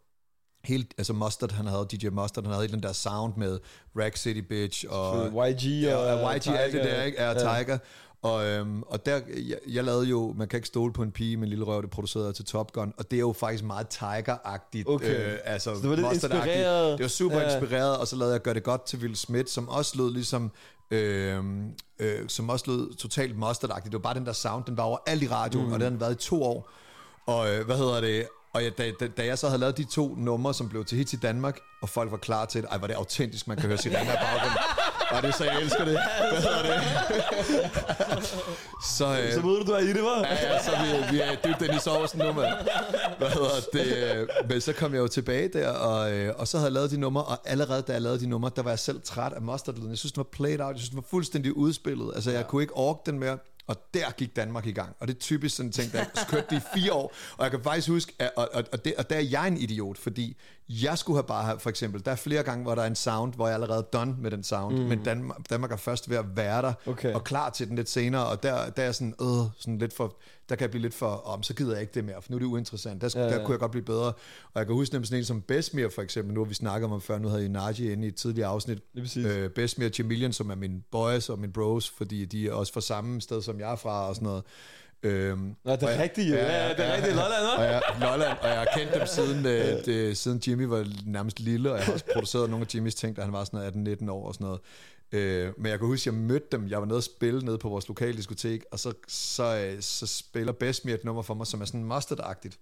[0.68, 3.58] helt, altså Mustard, han havde, DJ Mustard, han havde hele den der sound med
[3.98, 6.58] Rack City Bitch, og YG og ja, og YG, Tiger.
[6.58, 7.18] alt det der, ikke?
[7.18, 7.34] Er Ja.
[7.64, 7.78] Tiger.
[8.22, 11.36] Og, øhm, og der, jeg, jeg lavede jo, man kan ikke stole på en pige
[11.36, 13.86] med en lille røv, det producerede til Top Gun, og det er jo faktisk meget
[13.94, 14.84] Tiger-agtigt.
[14.86, 15.32] Okay.
[15.32, 16.34] Øh, altså, Så det var lidt Mustard-agtigt.
[16.34, 16.98] inspireret.
[16.98, 17.54] Det var super Ja.
[17.56, 20.50] inspireret, og så lavede jeg Gør det godt til Will Smith, som også lød ligesom,
[20.90, 21.44] øh,
[21.98, 23.84] øh, som også lød totalt Mustard-agtigt.
[23.84, 25.72] Det var bare den der sound, den var overalt i radioen, mm.
[25.72, 26.70] og den havde den været i to år.
[27.26, 28.26] Og øh, hvad hedder det?
[28.58, 30.98] Og jeg, da, da, da jeg så havde lavet de to numre, som blev til
[30.98, 33.66] hit i Danmark, og folk var klar til det, ej, var det autentisk, man kan
[33.66, 34.58] høre sirener i baggrunden.
[35.10, 35.98] Og det så, jeg elsker det.
[36.32, 36.82] Hvad hedder det?
[38.84, 40.18] så, øh, Så ved du, du er i det, var?
[40.24, 42.54] Ja, ja, så vi, vi er dybt inde i sovsen nu, mand.
[43.18, 44.28] Hvad hedder det?
[44.48, 47.00] Men så kom jeg jo tilbage der, og, øh, og så havde jeg lavet de
[47.00, 49.90] numre, og allerede da jeg lavede de numre, der var jeg selv træt af mustardlyden.
[49.90, 50.70] Jeg synes, den var played out.
[50.72, 52.12] Jeg synes, den var fuldstændig udspillet.
[52.14, 53.38] Altså, jeg kunne ikke orke den mere.
[53.68, 54.96] Og der gik Danmark i gang.
[55.00, 57.14] Og det er typisk sådan en ting, der kørte de i fire år.
[57.36, 59.56] Og jeg kan faktisk huske, at, og, og, og, det, og der er jeg en
[59.56, 60.36] idiot, fordi
[60.68, 62.94] jeg skulle have bare have, for eksempel, der er flere gange, hvor der er en
[62.94, 64.84] sound, hvor jeg er allerede done med den sound, mm.
[64.84, 67.14] men Danmark, Danmark er først ved at være der, Okay.
[67.14, 70.16] og klar til den lidt senere, og der, der er sådan, øh, sådan lidt for,
[70.48, 72.36] der kan jeg blive lidt for, om så gider jeg ikke det mere, for nu
[72.36, 73.02] er det uinteressant.
[73.02, 74.06] Der, ja, Ja, der kunne jeg godt blive bedre.
[74.06, 76.84] Og jeg kan huske nemlig sådan en som Besmir, for eksempel, nu har vi snakket
[76.84, 78.78] om ham før, nu havde I Naji inde i et tidligere afsnit.
[79.16, 82.80] Øh, Besmir Chameleon, som er min boys og min bros, fordi de er også fra
[82.80, 84.42] samme sted, som jeg er fra, og sådan noget.
[85.02, 86.34] Øhm, Nå, det er rigtigt, jo.
[86.34, 87.16] Ja, ja, det er rigtigt.
[87.16, 90.86] Lolland, og jeg, Lolland, og jeg har kendt dem siden, øh, det, siden Jimmy var
[91.06, 93.98] nærmest lille, og jeg har også produceret nogle af Jimmys ting, da han var sådan
[94.02, 94.60] 18-19 år og sådan noget.
[95.12, 97.58] Øh, men jeg kan huske, at jeg mødte dem, jeg var nede og spille nede
[97.58, 101.46] på vores lokale diskotek, og så, så, øh, så spiller Besmir et nummer for mig,
[101.46, 102.58] som er sådan mustard-agtigt.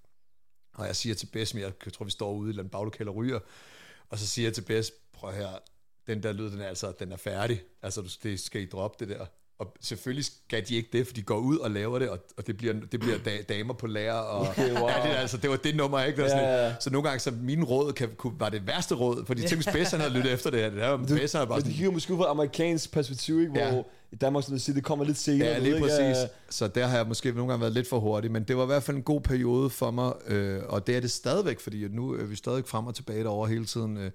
[0.75, 3.41] Og jeg siger til Besmir, jeg tror, vi står ude i et baglokale og ryger,
[4.09, 5.49] og så siger jeg til Bes, prøv her,
[6.07, 7.63] den der lyd, den er altså, den er færdig.
[7.83, 9.27] Altså, du, det skal I droppe det der.
[9.59, 12.47] Og selvfølgelig skal de ikke det, for de går ud og laver det, og, og
[12.47, 14.13] det bliver, det bliver da, damer på lærer.
[14.15, 14.89] Og, Okay, wow.
[14.89, 16.23] ja, det, altså, det var det nummer, ikke?
[16.23, 16.75] Var sådan, Ja, ja, ja.
[16.81, 19.75] Så nogle gange, så mine råd kan, kunne, var det værste råd, fordi tænk, hvis
[19.75, 20.71] Bes, han havde lyttet efter det her.
[20.71, 23.53] Det her Bes, han havde bare det sådan, kigger måske ud fra amerikansk perspektiv, ikke?
[23.53, 23.83] Hvor Ja.
[24.13, 25.49] i Danmark, som du siger, det kommer lidt senere.
[25.49, 25.87] Ja, lige ved, ikke?
[25.89, 26.01] præcis.
[26.23, 28.63] Ja, Så der har jeg måske nogle gange været lidt for hurtig, men det var
[28.63, 31.89] i hvert fald en god periode for mig, øh, og det er det stadigvæk, fordi
[31.89, 33.97] nu er vi stadig frem og tilbage derovre hele tiden.
[33.97, 34.11] Øh,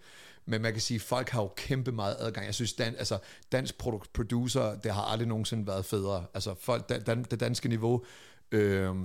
[0.46, 2.46] men man kan sige, at folk har jo kæmpe meget adgang.
[2.46, 3.18] Jeg synes, dan, altså,
[3.52, 3.78] dansk
[4.14, 6.26] producer, det har aldrig nogensinde været federe.
[6.34, 8.04] Altså folk, dan, dan, det danske niveau,
[8.52, 8.96] øh,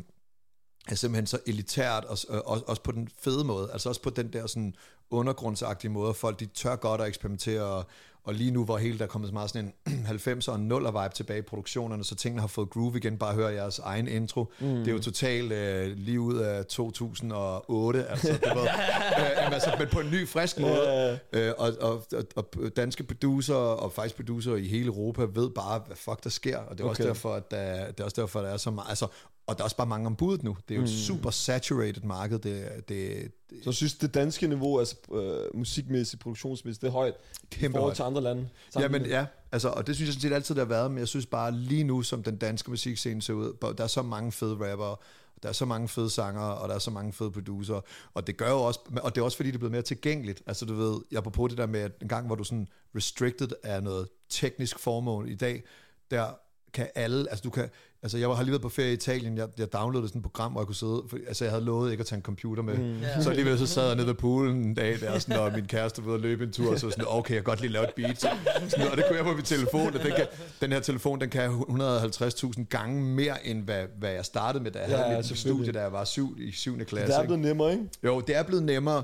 [0.89, 4.33] er simpelthen så elitært, og, og, også på den fede måde, altså også på den
[4.33, 4.75] der sådan
[5.11, 7.87] undergrundsagtige måde, folk de tør godt at eksperimentere, og,
[8.27, 11.03] og lige nu, hvor hele der er kommet så meget sådan en 90'er og 0'er
[11.03, 14.53] vibe tilbage i produktionerne, så tingene har fået groove igen, bare hør jeres egen intro.
[14.61, 14.67] Mm.
[14.67, 18.63] Det er jo totalt øh, lige ud af 2008, altså, det var,
[19.21, 21.19] øh, altså, men på en ny, frisk måde.
[21.33, 25.83] Øh, og, og, og, og danske producer, og faktisk producer i hele Europa, ved bare,
[25.87, 26.91] hvad fuck der sker, og det er, okay.
[26.91, 29.07] også, derfor, at der, det er også derfor, at der er så meget, altså,
[29.47, 30.57] og der er også bare mange om budet nu.
[30.69, 32.39] Det er jo et super saturated marked.
[32.39, 36.93] Det, det, det Så jeg synes, det danske niveau, altså øh, musikmæssigt, produktionsmæssigt, det er
[36.93, 37.97] højt i Kæmpe forhold højt.
[37.97, 38.49] til andre lande.
[38.79, 41.09] Jamen ja, altså, og det synes jeg sådan set altid, det har været, men jeg
[41.09, 44.71] synes bare lige nu, som den danske musikscene ser ud, der er så mange fede
[44.71, 44.97] rappere,
[45.43, 47.81] der er så mange fede sanger, og der er så mange fede producer,
[48.15, 50.43] og det gør jo også, og det er også fordi, det er blevet mere tilgængeligt.
[50.47, 53.49] Altså du ved, jeg på det der med, at en gang, hvor du sådan restricted
[53.63, 55.63] af noget teknisk formål i dag,
[56.11, 56.27] der
[56.73, 57.71] kan alle, altså du kan,
[58.07, 60.53] altså jeg har lige været på ferie i Italien, jeg, jeg downloadede sådan et program,
[60.53, 62.79] hvor jeg kunne sidde, for, altså jeg havde lovet ikke at tage en computer med,
[62.79, 63.23] mm.
[63.23, 66.03] så alligevel så sad jeg nede ved poolen en dag der, sådan, og min kæreste
[66.05, 67.73] var ude at løbe en tur, og så var sådan, okay, jeg kan godt lige
[67.73, 68.29] lave et beat, så,
[68.69, 70.27] sådan, og det kunne jeg på min telefon, og den, kan,
[70.61, 74.79] den her telefon, den kan 150.000 gange mere, end hvad, hvad jeg startede med, da
[74.79, 76.79] jeg Ja, havde mit studie, da jeg var syv, i 7.
[76.85, 77.13] klasse.
[77.13, 77.85] Det er blevet nemmere, ikke?
[78.05, 79.03] Jo, det er blevet nemmere,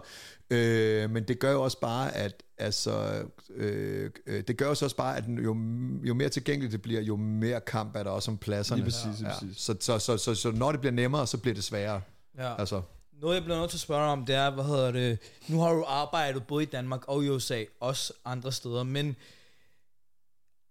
[0.52, 4.84] øh, men det gør jo også bare, at altså, øh, øh, det gør jo så
[4.84, 5.56] også bare, at jo,
[6.02, 8.82] jo mere tilgængeligt det bliver, jo mere kamp er der også om pladserne.
[8.82, 9.62] Lige præcis, lige præcis.
[9.62, 12.00] Så, så, så, så, så når det bliver nemmere, så bliver det sværere.
[12.38, 12.60] Ja.
[12.60, 12.82] Altså,
[13.20, 15.72] Noget, jeg bliver nødt til at spørge om, det er, hvad hedder det, nu har
[15.72, 19.16] du arbejdet både i Danmark og i USA, også andre steder, men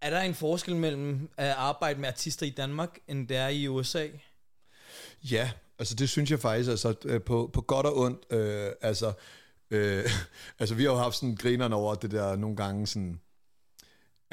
[0.01, 3.67] er der en forskel mellem at arbejde med artister i Danmark, end det er i
[3.67, 4.07] USA?
[5.31, 9.13] ja, altså det synes jeg faktisk, altså øh, på, på godt og ondt, øh, altså,
[9.71, 10.09] øh,
[10.59, 13.19] altså vi har jo haft sådan grinerne over det der nogle gange sådan,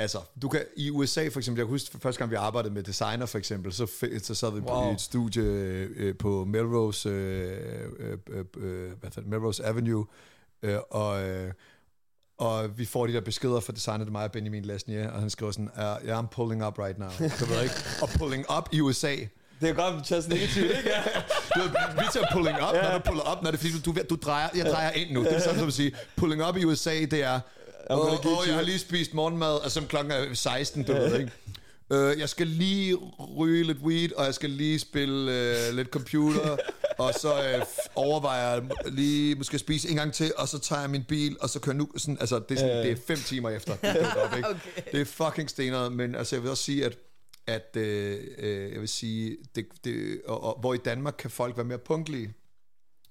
[0.00, 2.82] Altså, du kan, i USA for eksempel, jeg kan huske første gang vi arbejdede med
[2.82, 3.86] designer for eksempel, så,
[4.22, 4.90] så sad vi wow.
[4.90, 10.06] i et studie øh, på Melrose, øh, øh, øh, øh, hvad det, Melrose Avenue,
[10.62, 11.52] øh, og, øh,
[12.38, 15.20] og vi får de der beskeder fra designer, det er mig og Benjamin Lasnier, og
[15.20, 17.10] han skriver sådan, yeah, I'm pulling up right now.
[17.40, 17.74] Du ved ikke?
[18.02, 19.16] Og pulling up i USA,
[19.60, 20.90] Det kan godt tages negativt, ikke?
[20.94, 21.02] Ja.
[21.54, 22.82] du ved, vi tager pulling up, ja.
[22.82, 25.12] når du puller op, når det er fordi, du, du, du drejer, jeg drejer ind
[25.12, 25.24] nu.
[25.24, 27.40] Det er sådan, som at sige, pulling up i USA, det er,
[27.90, 31.32] åh, oh, oh, jeg har lige spist morgenmad, altså klokken er 16, du ved, ikke?
[31.90, 32.96] Uh, jeg skal lige
[33.36, 35.22] ryge lidt weed, og jeg skal lige spille
[35.70, 36.56] uh, lidt computer,
[36.98, 37.62] og så uh,
[37.94, 41.50] overvejer jeg lige måske spise en gang til, og så tager jeg min bil, og
[41.50, 43.76] så kører nu, sådan, altså det er, sådan, det er fem timer efter.
[43.76, 44.48] Det er, op, ikke?
[44.78, 44.82] Okay.
[44.92, 46.96] det er fucking steneret, men altså jeg vil også sige, at
[47.48, 51.56] at øh, øh, jeg vil sige, det, det, og, og, hvor i Danmark kan folk
[51.56, 52.34] være mere punktlige,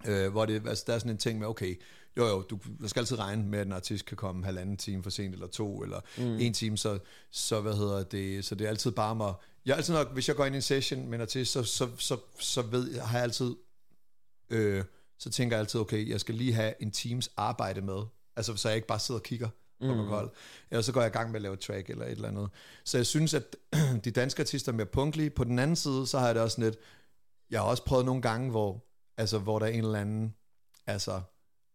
[0.07, 1.81] øh, hvor det, altså, der er sådan en ting med, okay,
[2.17, 5.03] jo jo, du, du skal altid regne med, at en artist kan komme halvanden time
[5.03, 6.37] for sent, eller to, eller mm.
[6.39, 6.99] en time, så,
[7.31, 9.33] så hvad hedder det, så det er altid bare mig,
[9.65, 11.63] jeg er altid nok, hvis jeg går ind i en session med en artist, så,
[11.63, 13.55] så, så, så ved, har jeg altid,
[14.49, 14.83] øh,
[15.19, 18.03] så tænker jeg altid, okay, jeg skal lige have en teams arbejde med,
[18.35, 19.49] altså så jeg ikke bare sidder og kigger
[19.81, 20.29] på mm.
[20.71, 22.49] Eller så går jeg i gang med at lave et track eller et eller andet.
[22.85, 23.55] Så jeg synes, at
[24.05, 25.29] de danske artister er mere punktlige.
[25.29, 26.75] På den anden side, så har jeg det også lidt,
[27.51, 28.85] jeg har også prøvet nogle gange, hvor,
[29.17, 30.33] altså, hvor der er en eller anden
[30.87, 31.21] altså,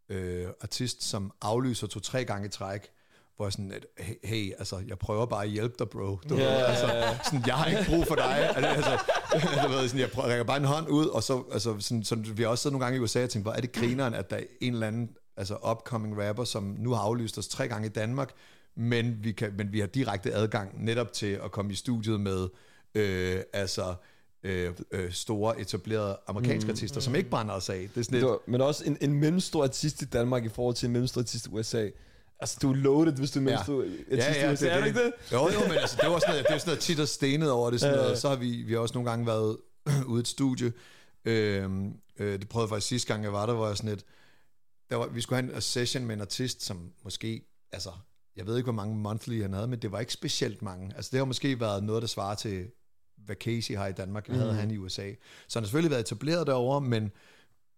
[0.09, 2.91] øh, artist, som aflyser to-tre gange i træk,
[3.37, 6.17] hvor jeg sådan lidt, hey, hey, altså, jeg prøver bare at hjælpe dig, bro.
[6.29, 6.87] Du Ja, ved, altså,
[7.25, 8.57] sådan, jeg har ikke brug for dig.
[8.57, 8.99] Altså, altså,
[9.65, 12.37] du ved, sådan, jeg prøver, rækker bare en hånd ud, og så, altså, sådan, sådan,
[12.37, 14.31] vi har også siddet nogle gange i USA og tænkt, hvor er det grineren, at
[14.31, 17.87] der er en eller anden altså upcoming rapper, som nu har aflyst os tre gange
[17.87, 18.31] i Danmark,
[18.77, 22.49] men vi, kan, men vi har direkte adgang netop til at komme i studiet med
[22.95, 23.95] øh, altså
[24.43, 26.71] øh, øh, store etablerede amerikanske mm.
[26.71, 27.89] artister, som ikke brænder os af.
[27.95, 30.49] Det er sådan Det lidt, var, men også en, en mellemstor artist i Danmark i
[30.49, 31.89] forhold til en mellemstor artist i USA.
[32.41, 34.69] Altså, du er loaded, hvis du er mellemstor artist i USA.
[34.69, 35.13] Er du ikke det?
[35.33, 37.51] Jo, jo, men altså, det var sådan noget, det er sådan noget tit og stenet
[37.51, 37.81] over det.
[37.81, 38.07] Sådan Ja, ja.
[38.07, 38.19] noget.
[38.19, 39.57] Så har vi, vi har også nogle gange været
[40.07, 40.73] ude i et studie.
[41.25, 41.71] Øh,
[42.19, 44.05] øh, det prøvede jeg faktisk sidste gang, jeg var der, hvor jeg sådan et,
[44.91, 47.43] der var, vi skulle have en session med en artist, som måske,
[47.73, 47.91] altså,
[48.37, 50.93] jeg ved ikke, hvor mange monthly han havde, men det var ikke specielt mange.
[50.97, 52.67] Altså, det har måske været noget, der svarer til,
[53.17, 54.35] hvad Casey har i Danmark, mm.
[54.35, 55.13] havde han i USA.
[55.49, 57.13] Så han har selvfølgelig været etableret derovre, men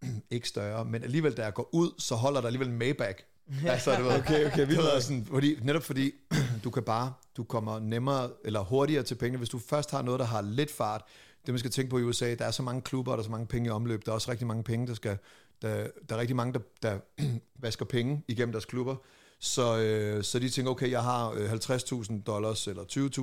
[0.30, 0.84] ikke større.
[0.84, 3.18] Men alligevel, da jeg går ud, så holder der alligevel en Maybach.
[3.66, 6.12] altså, det var, Okay, okay, det var sådan, fordi, netop fordi,
[6.64, 10.20] du kan bare, du kommer nemmere, eller hurtigere til pengene, hvis du først har noget,
[10.20, 11.02] der har lidt fart.
[11.46, 13.30] Det man skal tænke på i USA, der er så mange klubber, der er så
[13.30, 15.18] mange penge i omløb, der er også rigtig mange penge, der skal,
[15.64, 16.98] der, der er rigtig mange, der, der
[17.64, 18.96] vasker penge igennem deres klubber.
[19.38, 22.83] Så, øh, så de tænker, okay, jeg har øh, 50.000 dollars eller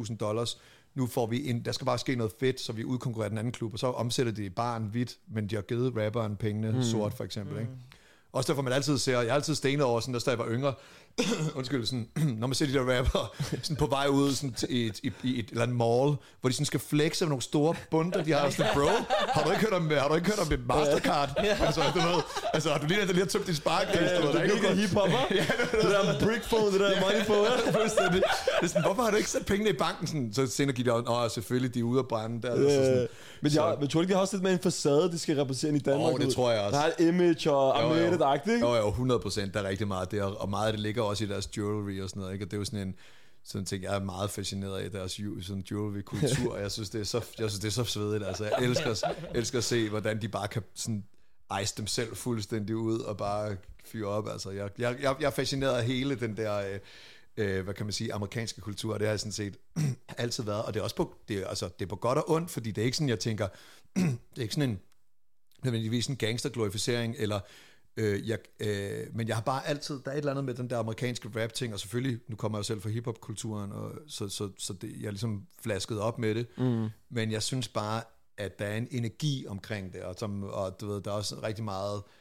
[0.10, 0.58] 20.000 dollars,
[0.96, 3.54] nu får vi en, der skal bare ske noget fedt, så vi udkonkurrerer den anden
[3.54, 6.84] klub, og så omsætter de bare en hvidt, men de har givet rapperen pengene mm.
[6.84, 7.54] sort, for eksempel.
[7.54, 7.62] Mm.
[7.62, 7.72] Ikke?
[8.32, 10.74] Også derfor man altid ser, jeg har altid stenet over, sådan, da jeg var yngre,
[11.58, 12.08] undskyld, sådan,
[12.39, 15.39] når man ser de der rapper sådan på vej ud sådan, til et, i, i
[15.39, 16.10] et eller andet mall,
[16.41, 18.88] hvor de sådan skal flexe med nogle store bunder, de har sådan, bro,
[19.34, 21.30] har du ikke hørt om, har du ikke hørt om et Mastercard?
[21.67, 22.21] altså, du ved,
[22.54, 23.95] altså, har du lige, lige har tømt din sparkris?
[24.02, 25.17] Ja, du det der er ikke hip-hopper.
[25.39, 27.47] Ja, det, Det der brick phone, det der money phone.
[27.80, 28.21] Fuldstændig.
[28.21, 30.08] Det er sådan, hvorfor har du ikke sat pengene i banken?
[30.08, 32.56] Sådan, så senere gik de over, åh, selvfølgelig, de er ude at brænde der.
[32.56, 33.08] Så sådan, Øh,
[33.41, 35.36] men jeg, men tror du ikke, de har også lidt med en facade, de skal
[35.36, 36.13] repræsentere i Danmark?
[36.13, 36.32] Åh, det ud?
[36.32, 36.78] tror jeg også.
[36.78, 37.84] Der er et image og.
[37.84, 38.67] Ahmed-agtigt, ikke?
[38.67, 39.54] Jo, jo, 100 procent.
[39.54, 42.10] Der er rigtig meget der, og meget af det ligger også i deres jewelry og
[42.10, 42.34] sådan noget.
[42.34, 42.46] Ikke?
[42.46, 42.96] Og det er jo sådan en
[43.44, 47.02] sådan ting, jeg er meget fascineret af deres ju- sådan jewelry-kultur, og jeg synes, det
[47.02, 48.24] er så, jeg synes, det er så svedigt.
[48.24, 51.04] Altså, jeg elsker, elsker at se, hvordan de bare kan sådan
[51.62, 54.28] ice dem selv fuldstændig ud og bare fyre op.
[54.28, 56.74] Altså, jeg, jeg, jeg, jeg er fascineret af hele den der...
[56.74, 56.80] Øh,
[57.38, 59.58] øh, hvad kan man sige, amerikanske kultur, det har jeg sådan set
[60.18, 62.30] altid været, og det er også på, det er, altså, det er på godt og
[62.30, 63.48] ondt, fordi det er ikke sådan, jeg tænker,
[63.96, 64.80] det er ikke sådan en,
[65.64, 67.40] nødvendigvis en gangsterglorificering, eller
[67.98, 70.70] øh, jeg, øh, men jeg har bare altid, der er et eller andet med den
[70.70, 74.50] der amerikanske rap-ting, og selvfølgelig, nu kommer jeg jo selv fra hiphop-kulturen, og så, så,
[74.58, 76.88] så det, jeg er ligesom flasket op med det, mm.
[77.10, 78.04] men jeg synes bare,
[78.38, 81.36] at der er en energi omkring det, og, som, og du ved, der er også
[81.44, 82.21] rigtig meget, øh,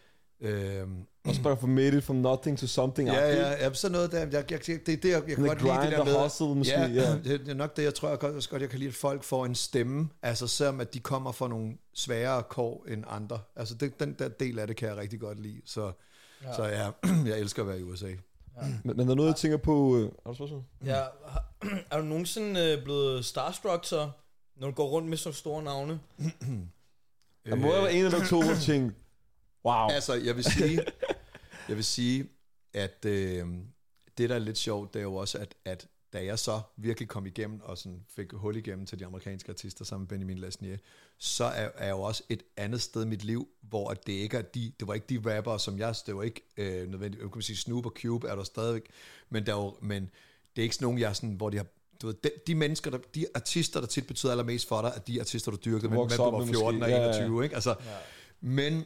[1.24, 3.09] Også bare for made it from nothing to something.
[3.09, 4.18] Ja, ja, ja, sådan noget der.
[4.18, 6.22] Jeg, jeg, jeg, det er det, jeg, jeg kan godt lide det der og med.
[6.22, 7.12] hustle måske, ja, ja.
[7.24, 8.94] Det, det er nok det, jeg tror, jeg godt, også godt, jeg kan lide, at
[8.94, 13.40] folk får en stemme, altså selvom at de kommer fra nogle sværere kår end andre.
[13.57, 15.61] Altså det, den der del af det kan jeg rigtig godt lide.
[15.66, 15.92] Så
[16.44, 16.90] ja, så ja
[17.31, 18.11] jeg elsker at være i USA.
[18.62, 19.96] Men, men der er noget, jeg tænker på...
[19.96, 20.62] Øh, har du spørgsmål?
[20.85, 21.53] Ja, har-
[21.90, 24.11] er du nogensinde øh, blevet starstruck så,
[24.57, 26.00] når du går rundt med så store navne?
[27.46, 28.96] Der må jeg være en eller to, hvor jeg tænkte,
[29.64, 29.88] wow.
[29.88, 30.85] Altså, jeg vil sige,
[31.68, 32.29] jeg vil sige,
[32.75, 33.46] at øh,
[34.18, 37.09] det, der er lidt sjovt, det er jo også, at, at da jeg så virkelig
[37.09, 40.77] kom igennem og sådan fik hul igennem til de amerikanske artister sammen med Benjamin Lasnier,
[41.18, 44.12] så er, er jeg jo også et andet sted i mit liv, hvor at det
[44.12, 47.23] ikke er de, det var ikke de rapper, som jeg, det var ikke øh, nødvendigt,
[47.23, 48.90] jeg kunne sige Snoop og Cube er der stadigvæk,
[49.29, 50.03] men, der er jo, men
[50.57, 51.66] det er ikke sådan nogen, jeg sådan, hvor de har
[52.03, 55.01] du ved, de, de mennesker, der, de artister, der tit betyder allermest for dig, er
[55.01, 56.64] de artister, du dyrkede, men du var med 14 måske.
[56.64, 57.09] og Ja, ja.
[57.09, 57.55] 21, ikke?
[57.55, 57.75] Altså,
[58.40, 58.85] men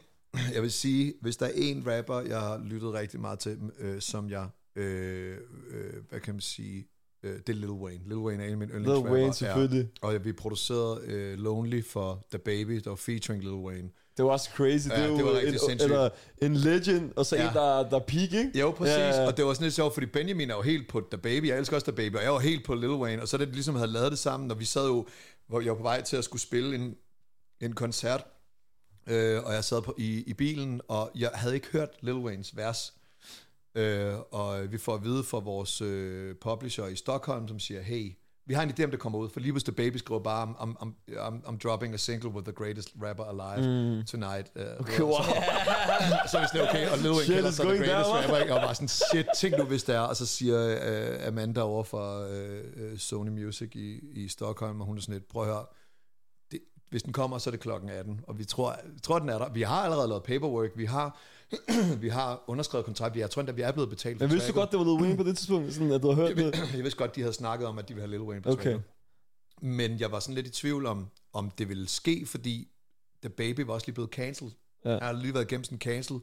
[0.55, 4.01] jeg vil sige, hvis der er en rapper, jeg har lyttet rigtig meget til, øh,
[4.01, 5.37] som jeg, øh,
[5.71, 6.89] øh, hvad kan man sige,
[7.23, 8.05] øh, det er Lil Wayne.
[8.07, 9.13] Lil Wayne er en af mine Lil yndlingsrapper.
[9.13, 9.89] Wayne, selvfølgelig.
[10.03, 10.09] Ja.
[10.09, 13.89] Og vi producerede øh, Lonely for The Baby, der var featuring Lil Wayne.
[14.17, 14.89] Det var også crazy.
[14.89, 15.83] Ja, det, er det var rigtig en, sindssygt.
[15.83, 16.09] Eller
[16.43, 17.49] en legend, og så Ja.
[17.49, 18.51] en, der, der er peak, ikke?
[18.61, 18.95] Jo, præcis.
[18.97, 19.27] Ja.
[19.27, 21.49] Og det var sådan lidt sjovt, fordi Benjamin er jo helt på The Baby.
[21.49, 23.23] Jeg elsker også The Baby, og jeg var helt på Lil Wayne.
[23.23, 25.07] Og så da de ligesom havde lavet det sammen, og vi sad jo,
[25.49, 26.95] hvor jeg var på vej til at skulle spille en,
[27.61, 28.25] en koncert,
[29.07, 32.57] øh, og jeg sad på, i, i bilen, og jeg havde ikke hørt Lil Waynes
[32.57, 32.95] vers.
[33.75, 38.13] Øh, og vi får at vide fra vores øh, publisher i Stockholm, som siger, hey,
[38.47, 40.77] vi har en idé om det kommer ud, for lige The Baby skriver bare, I'm,
[40.83, 44.05] I'm, I'm, I'm, dropping a single with the greatest rapper alive mm.
[44.05, 44.51] tonight.
[44.57, 45.13] Uh, Okay, wow.
[46.31, 48.55] så er vi sådan, okay, og Lil Wayne kalder sig The Greatest down, Rapper, ikke?
[48.55, 50.59] og var sådan, shit, tænk nu, hvis det er, og så siger
[51.21, 55.29] uh, Amanda over fra uh, Sony Music i, i Stockholm, og hun er sådan lidt,
[55.29, 55.65] prøv at høre,
[56.95, 59.53] hvis den kommer, så er det klokken 18, og vi tror, tror, den er der.
[59.53, 61.21] Vi har allerede lavet paperwork, vi har,
[62.01, 64.71] vi har underskrevet kontrakt, jeg tror endda, vi er blevet betalt Men vidste du godt,
[64.71, 65.75] det var Lil Wayne på det tidspunkt?
[65.75, 66.45] Sådan, at du har hørt Jeg, det?
[66.45, 68.51] ved, jeg vidste godt, de havde snakket om, at de ville have Lil Wayne på
[68.51, 68.63] Okay.
[68.63, 68.83] tracket.
[69.61, 72.69] Men jeg var sådan lidt i tvivl om, om det ville ske, fordi
[73.23, 74.53] The Baby var også lige blevet cancelled.
[74.85, 74.91] Ja.
[74.91, 76.17] Han havde lige været igennem sådan cancel,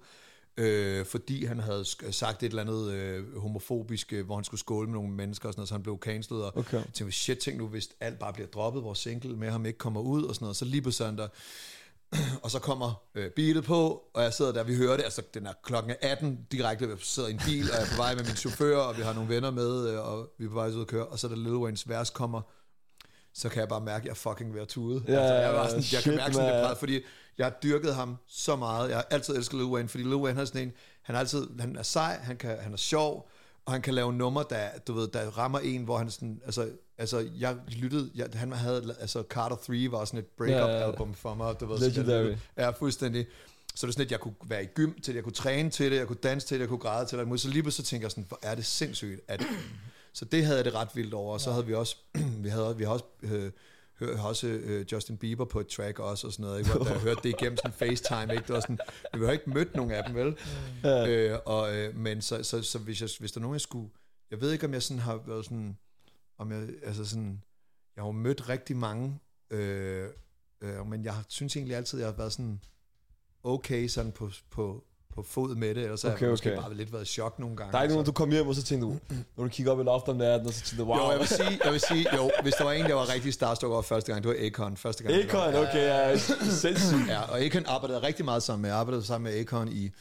[0.57, 4.87] øh, fordi han havde sagt et eller andet øh, homofobisk, øh, hvor han skulle skåle
[4.87, 6.41] med nogle mennesker og sådan noget, så han blev cancelled.
[6.43, 6.83] Og Okay.
[6.93, 10.01] tænkte, shit, tænk nu, hvis alt bare bliver droppet, vores single med ham ikke kommer
[10.01, 10.55] ud og sådan noget.
[10.57, 11.29] Så lige på søndag,
[12.43, 15.45] og så kommer øh, beatet på, og jeg sidder der, vi hører det, altså den
[15.45, 18.15] er klokken er 18 direkte, jeg sidder i en bil, og jeg er på vej
[18.15, 20.67] med min chauffør, og vi har nogle venner med, øh, og vi er på vej
[20.69, 22.41] ud at køre, og så da Lil Waynes vers kommer,
[23.33, 25.03] så kan jeg bare mærke, at jeg fucking ved at tude.
[25.07, 26.55] Ja, altså, jeg, var sådan, jeg shit, kan mærke sådan man.
[26.55, 27.01] lidt præget, fordi
[27.37, 28.89] jeg har dyrket ham så meget.
[28.89, 31.19] Jeg har altid elsket Lil Wayne, fordi Lil Wayne han er sådan en, han er
[31.19, 33.29] altid, han er sej, han, kan, han er sjov,
[33.65, 36.69] og han kan lave numre, der, du ved, der rammer en, hvor han sådan, altså,
[36.97, 40.77] altså jeg lyttede, jeg, han havde, altså Carter 3 var sådan et breakup Ja, ja,
[40.79, 40.91] ja.
[40.91, 42.23] album for mig, du ved, Legendary.
[42.23, 43.25] Så jeg, ja, fuldstændig.
[43.75, 45.69] Så det er sådan, at jeg kunne være i gym til det, jeg kunne træne
[45.69, 47.41] til det, jeg kunne danse til det, jeg kunne græde til det.
[47.41, 49.43] Så lige pludselig så tænker jeg sådan, hvor er det sindssygt, at...
[50.13, 51.95] Så det havde jeg det ret vildt over, og så havde vi også,
[52.43, 53.51] vi havde, vi havde også, øh,
[53.99, 56.71] hør, har også øh, Justin Bieber på et track også, og sådan noget, ikke?
[56.71, 58.43] hvor da jeg hørte det igennem sådan FaceTime, ikke?
[58.47, 58.79] det var sådan,
[59.13, 60.37] vi har ikke mødt nogen af dem, vel?
[60.83, 61.07] Ja.
[61.07, 63.89] Øh, og, øh, men så, så, så hvis, jeg, hvis der er nogen, jeg skulle...
[64.31, 65.77] Jeg ved ikke, om jeg sådan har været sådan...
[66.37, 67.43] Om jeg, altså sådan...
[67.95, 70.09] Jeg har jo mødt rigtig mange, øh,
[70.61, 72.61] øh, men jeg synes egentlig altid, jeg har været sådan
[73.43, 74.83] okay sådan på, på,
[75.15, 76.61] på fod med det, ellers okay, har Okay, jeg måske okay.
[76.61, 77.71] bare lidt været i chok nogle gange.
[77.71, 78.11] Der er ikke nogen, så.
[78.11, 78.95] du kom hjem, og så tænkte du,
[79.37, 80.97] når du kigger op i loftet om natten, og så tænkte du, wow.
[80.97, 83.33] Jo, jeg vil sige, jeg vil sige, jo, hvis der var en, der var rigtig
[83.33, 84.77] starstruck over første gang, det var Akon.
[84.77, 87.07] Første gang, Akon, okay, ja, sindssygt.
[87.07, 88.69] Ja, og Akon arbejdede rigtig meget sammen med.
[88.69, 89.91] Jeg arbejdede sammen med Akon i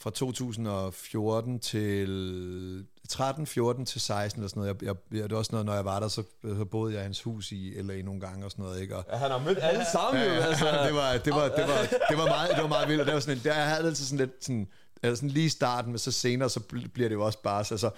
[0.00, 4.82] fra 2014 til 13, 14 til 16 eller sådan noget.
[4.82, 7.02] Jeg, jeg, det var også noget, når jeg var der, så, så boede jeg i
[7.02, 8.96] hans hus i LA nogle gange og sådan noget, ikke?
[8.96, 10.64] Og, Ja, han har mødt alle sammen, jo, altså.
[10.86, 13.14] det var, det var, det var, det var meget, det var meget vildt, og det
[13.14, 14.68] var sådan, en, der, jeg havde altid sådan lidt sådan,
[15.02, 17.64] altså sådan lige i starten, men så senere, så bl- bliver det jo også bare,
[17.64, 17.90] så, altså,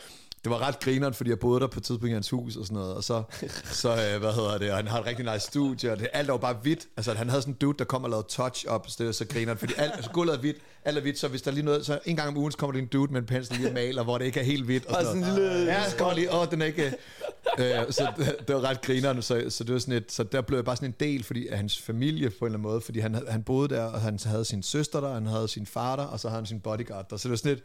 [0.44, 2.66] det var ret grineren, fordi jeg boede der på et tidspunkt i hans hus og
[2.66, 3.22] sådan noget, og så,
[3.64, 6.28] så øh, hvad hedder det, og han har et rigtig nice studie, og det, alt
[6.28, 8.96] var bare hvidt, altså han havde sådan en dude, der kom og lavede touch-up, så
[8.98, 11.42] det var så grineren, fordi alt, altså, gulvet er hvidt, alt er hvidt, så hvis
[11.42, 13.20] der er lige noget, så en gang om ugen, så kommer der en dude med
[13.20, 15.42] en pensel lige og maler, hvor det ikke er helt hvidt, og Og sådan, sådan
[15.42, 15.66] noget.
[15.66, 16.86] Ja, så kommer lige, åh, den er ikke...
[17.58, 20.40] øh, så det, det, var ret grineren, så, så det var sådan et, så der
[20.40, 22.80] blev jeg bare sådan en del fordi, af hans familie på en eller anden måde,
[22.80, 25.96] fordi han, han boede der, og han havde sin søster der, han havde sin far
[25.96, 27.62] der, og så havde han sin bodyguard der, så det var sådan et,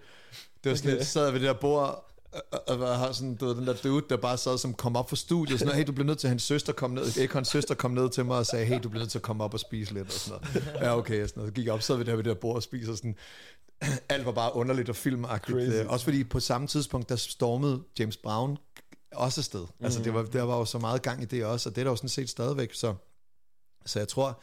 [0.63, 1.03] det var sådan Okay.
[1.03, 3.73] så sad ved det der bord, og, og, og har sådan, du ved, den der
[3.83, 6.19] dude, der bare sad, som kom op fra studiet, sådan, noget, hey, du bliver nødt
[6.19, 8.89] til, hans søster kom ned, Akons søster kom ned til mig og sagde, hey, du
[8.89, 10.65] bliver nødt til at komme op og spise lidt, og sådan noget.
[10.81, 11.51] Ja, okay, og sådan noget.
[11.51, 13.15] Så gik jeg op, sad vi der ved det der bord og spiser sådan,
[14.09, 15.57] alt var bare underligt og filmagtigt.
[15.57, 15.83] Crazy.
[15.83, 18.57] Øh, Også fordi på samme tidspunkt, der stormede James Brown
[19.11, 19.61] også afsted.
[19.61, 19.85] Mm.
[19.85, 21.85] Altså, det var, der var jo så meget gang i det også, og det er
[21.85, 22.73] der jo sådan set stadigvæk.
[22.73, 22.95] Så,
[23.85, 24.41] så jeg tror,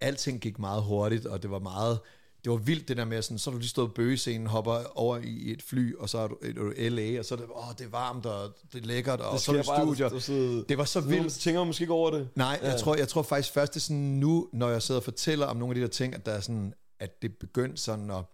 [0.00, 1.98] alting gik meget hurtigt, og det var meget...
[2.46, 4.98] Det var vildt det der med, sådan, så har du lige stået på bøgescenen, hopper
[4.98, 7.38] over i et fly, og så er du, er du i LA, og så er
[7.38, 9.80] det, åh, det er varmt, og det er lækkert, og Det så er du bare,
[9.86, 10.08] studier.
[10.08, 11.32] du sidder- Det var så vildt.
[11.32, 12.28] Så tænker man måske ikke over det.
[12.34, 12.70] Nej, Ja.
[12.70, 15.46] jeg, tror, jeg tror faktisk først, det er sådan nu, når jeg sidder og fortæller
[15.46, 18.24] om nogle af de der ting, at der er sådan, at det begyndte sådan at,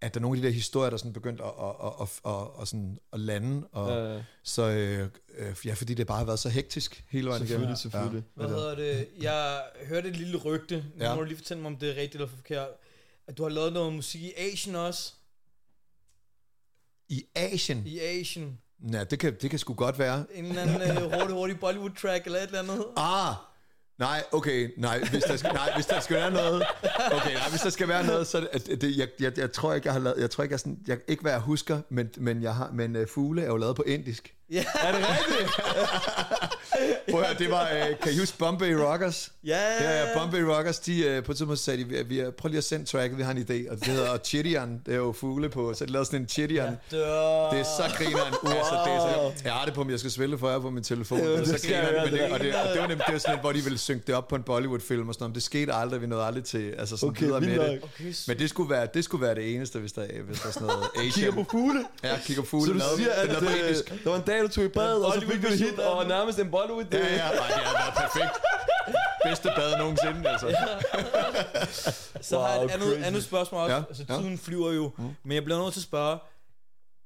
[0.00, 2.32] at der er nogle af de der historier, der sådan begyndte at, at, at, at,
[2.32, 3.66] at, at, sådan at lande.
[3.72, 4.22] Og, Ja, ja.
[4.42, 5.08] Så øh,
[5.38, 7.76] øh, ja, fordi det bare har været så hektisk hele vejen igennem.
[7.76, 8.24] Selvfølgelig, selvfølgelig.
[8.34, 9.08] Hvad hedder det?
[9.20, 10.76] Jeg hørte et lille rygte.
[10.96, 11.14] Nu Ja.
[11.14, 12.68] må du lige fortælle mig, om det er rigtigt eller forkert.
[13.28, 15.12] At du har lavet noget musik i Asien også.
[17.08, 17.82] I Asien?
[17.86, 18.58] I Asien.
[18.92, 20.24] Ja, det kan, det kan sgu godt være.
[20.34, 22.86] En eller anden uh, hurtig, hurtig Bollywood-track eller et eller andet.
[22.96, 23.34] Ah,
[23.98, 26.62] nej, okay, nej, hvis der skal, nej, hvis der skal være noget,
[27.12, 29.86] okay, nej, hvis der skal være noget, så det, det jeg, jeg, jeg, tror ikke,
[29.86, 32.42] jeg har lavet, jeg tror ikke, jeg, sådan, jeg ikke hvad jeg husker, men, men
[32.42, 34.34] jeg har, men uh, fugle er jo lavet på indisk.
[34.50, 34.64] Ja.
[34.74, 35.50] Er det rigtigt?
[37.10, 39.32] Prøv at høre, det var, uh, kan I huske Bombay Rockers?
[39.44, 42.48] Ja, Ja, ja, Bombay Rockers, de uh, på et tidspunkt sagde de, vi, vi, prøv
[42.48, 45.12] lige at sende tracket, vi har en idé, og det hedder Chirian, det er jo
[45.12, 46.76] fugle på, så de lavede sådan en Chirian.
[46.90, 47.50] Dør.
[47.50, 48.34] Det er så grineren.
[48.44, 48.52] Wow.
[48.52, 50.70] Altså, det er så, jeg har det på, men jeg skal spille for jer på
[50.70, 51.18] min telefon.
[51.18, 53.02] Jo, det er det så grineren, men det, det og det, og det var nemt,
[53.06, 55.30] det var sådan hvor de ville synge det op på en Bollywood-film og sådan noget.
[55.30, 57.80] men Det skete aldrig, vi nåede aldrig til altså sådan Okay, videre med det.
[57.82, 60.52] Okay, Men det skulle, være, det skulle være det eneste, hvis der, hvis der er
[60.52, 61.12] sådan noget Asian.
[61.12, 61.84] Kigger på fugle.
[62.04, 62.80] Ja, kigger fugle.
[62.80, 63.74] Så du siger, at på øh,
[64.04, 66.06] der var en dag, du tog i bad, og så fik du et hit, og
[66.06, 66.84] nærmest en Bollywood.
[66.92, 68.30] Ja, ja, nej, det været perfekt.
[69.24, 70.56] Bedste bad nogensinde, altså.
[72.20, 73.06] Så har jeg et andet, crazy.
[73.06, 73.72] andet spørgsmål også.
[73.74, 74.16] Ja, Ja, altså, ja.
[74.18, 74.92] tiden flyver jo.
[74.98, 75.04] Mm.
[75.24, 76.18] Men jeg bliver nødt til at spørge.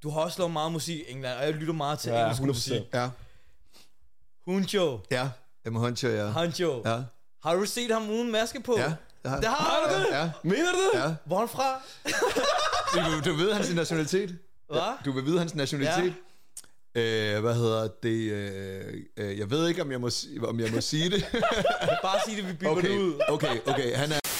[0.03, 2.43] Du har også lavet meget musik i England, og jeg lytter meget til Ja, engelsk
[2.43, 2.47] 100%.
[2.47, 2.83] musik.
[2.95, 3.09] Ja,
[4.47, 4.99] Huncho.
[5.11, 5.28] ja.
[5.66, 6.31] Emma Huncho, ja.
[6.31, 6.83] Huncho.
[6.85, 6.99] Ja,
[7.43, 8.78] Har du set ham uden maske på?
[8.78, 8.93] ja.
[9.22, 10.07] Det har, Det har du det?
[10.12, 11.01] Ja, Mener du det?
[11.05, 11.14] ja.
[11.24, 11.81] Hvor er han fra?
[13.24, 14.37] Du, du ved hans nationalitet?
[14.68, 14.81] Hvad?
[15.05, 16.05] Du vil vide hans nationalitet?
[16.05, 16.12] Ja.
[16.95, 18.32] Øh, hvad hedder det?
[18.32, 20.11] Øh, øh, jeg ved ikke, om jeg må,
[20.43, 21.24] om jeg må sige det.
[22.03, 23.20] Bare sig det, vi bygger det Okay, ud.
[23.28, 23.95] okay, okay.
[23.95, 24.20] Han er...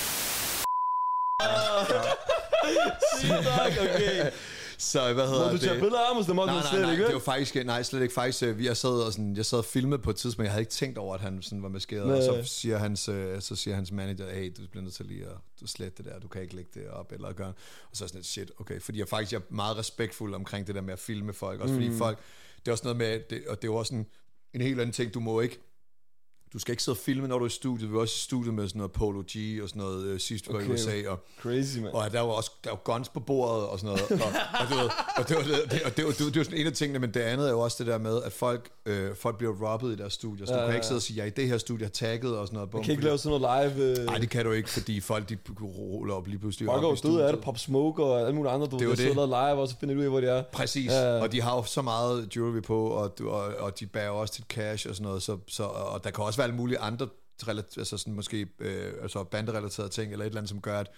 [3.21, 3.49] Sygt
[3.81, 4.31] okay.
[4.81, 5.81] Så hvad Må hedder du tage det?
[5.81, 7.83] billeder af mig, så det må Nej, nej, slet nej, ikke, det var faktisk, nej,
[7.83, 8.15] slet ikke.
[8.15, 10.53] Faktisk, øh, vi jeg sad og sådan, jeg sad og filmede på et tidspunkt, jeg
[10.53, 12.17] havde ikke tænkt over, at han sådan var maskeret, Nej.
[12.17, 15.25] og så siger hans, øh, så siger hans manager, hey, du bliver nødt til lige
[15.25, 17.53] at du slette det der, du kan ikke lægge det op, eller gøre,
[17.91, 20.67] og så er sådan lidt, shit, okay, fordi jeg faktisk jeg er meget respektfuld omkring
[20.67, 22.19] det der med at filme folk, også fordi folk,
[22.59, 24.07] det er også noget med, det, og det er jo også en,
[24.55, 25.59] en helt anden ting, du må ikke,
[26.53, 27.89] du skal ikke sidde og filme, når du er i studiet.
[27.91, 30.49] Vi var også i studiet med sådan noget Polo G og sådan noget øh, sidst
[30.49, 30.75] vi var i Okay.
[30.75, 31.91] USA, og Crazy, man.
[31.95, 34.23] og der var også der var guns på bordet og sådan noget.
[34.23, 36.45] Og, og, du ved, og det var, det, og det, var, det, var, det var
[36.45, 38.71] sådan en af tingene, men det andet er jo også det der med, at folk,
[38.87, 40.47] øh, folk bliver robbet i deres studier.
[40.47, 41.85] Så du Ja, kan ja, ikke sidde og sige, jeg er i det her studie,
[41.85, 42.75] har tagget og sådan noget.
[42.75, 43.85] Man kan ikke lave sådan noget live...
[44.01, 46.67] Øh, Nej, det kan du ikke, fordi folk de ruller op lige pludselig.
[46.67, 48.97] Folk er jo døde af det, Pop Smoke og alle mulige andre, du Det ved,
[48.97, 49.29] der sidder det.
[49.29, 50.43] live, og så finder du ud af, hvor de er.
[50.53, 51.23] Præcis, Ja, ja.
[51.23, 54.35] og de har jo så meget jewelry på, og, du- og, og de bærer også
[54.35, 57.09] til cash og sådan noget, så, så, og der kan også være alle mulige andre,
[57.49, 60.91] altså sådan måske øh, altså banderelaterede ting, eller et eller andet, som gør, at,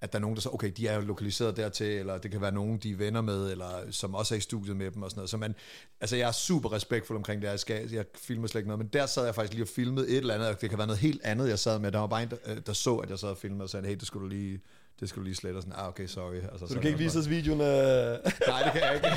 [0.00, 2.40] at der er nogen, der så, okay, de er jo lokaliseret dertil, eller det kan
[2.40, 5.10] være nogen, de er venner med, eller som også er i studiet med dem og
[5.10, 5.30] sådan noget.
[5.30, 5.54] Så man,
[6.00, 7.48] altså jeg er super respektfuld omkring det.
[7.48, 10.08] Jeg, skal, jeg filmer slet ikke noget, men der sad jeg faktisk lige og filmede
[10.08, 11.92] et eller andet, og det kan være noget helt andet, jeg sad med.
[11.92, 13.86] Der var bare en, der, øh, der så, at jeg sad og filmede, og sagde,
[13.86, 14.60] hey, det skulle du lige,
[15.00, 16.34] det skulle du lige slette, og sådan, ah, okay, sorry.
[16.34, 18.18] Altså, Så du kan ikke vise os videoen af...
[18.48, 19.08] Nej, det kan jeg ikke.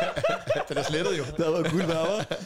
[0.68, 1.24] Den er slettet jo.
[1.36, 2.38] Det har været guld værd?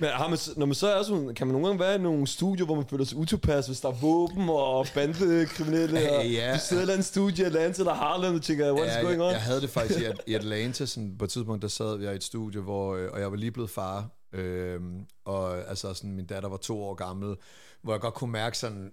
[0.00, 2.26] Men har man, når man så er sådan, kan man nogle gange være i nogle
[2.26, 6.52] studier, hvor man føler sig utilpas, hvis der er våben og bandekriminelle, og Ja.
[6.54, 9.00] du sidder i et eller andet studie i Atlanta eller Harlem, og tænker, what's Ja,
[9.00, 9.26] going on?
[9.26, 12.00] jeg, jeg havde det faktisk i, At- i Atlanta, sådan, på et tidspunkt, der sad
[12.00, 14.80] jeg i et studie, hvor, øh, og jeg var lige blevet far, øh,
[15.24, 17.36] og altså sådan, min datter var to år gammel,
[17.82, 18.92] hvor jeg godt kunne mærke sådan,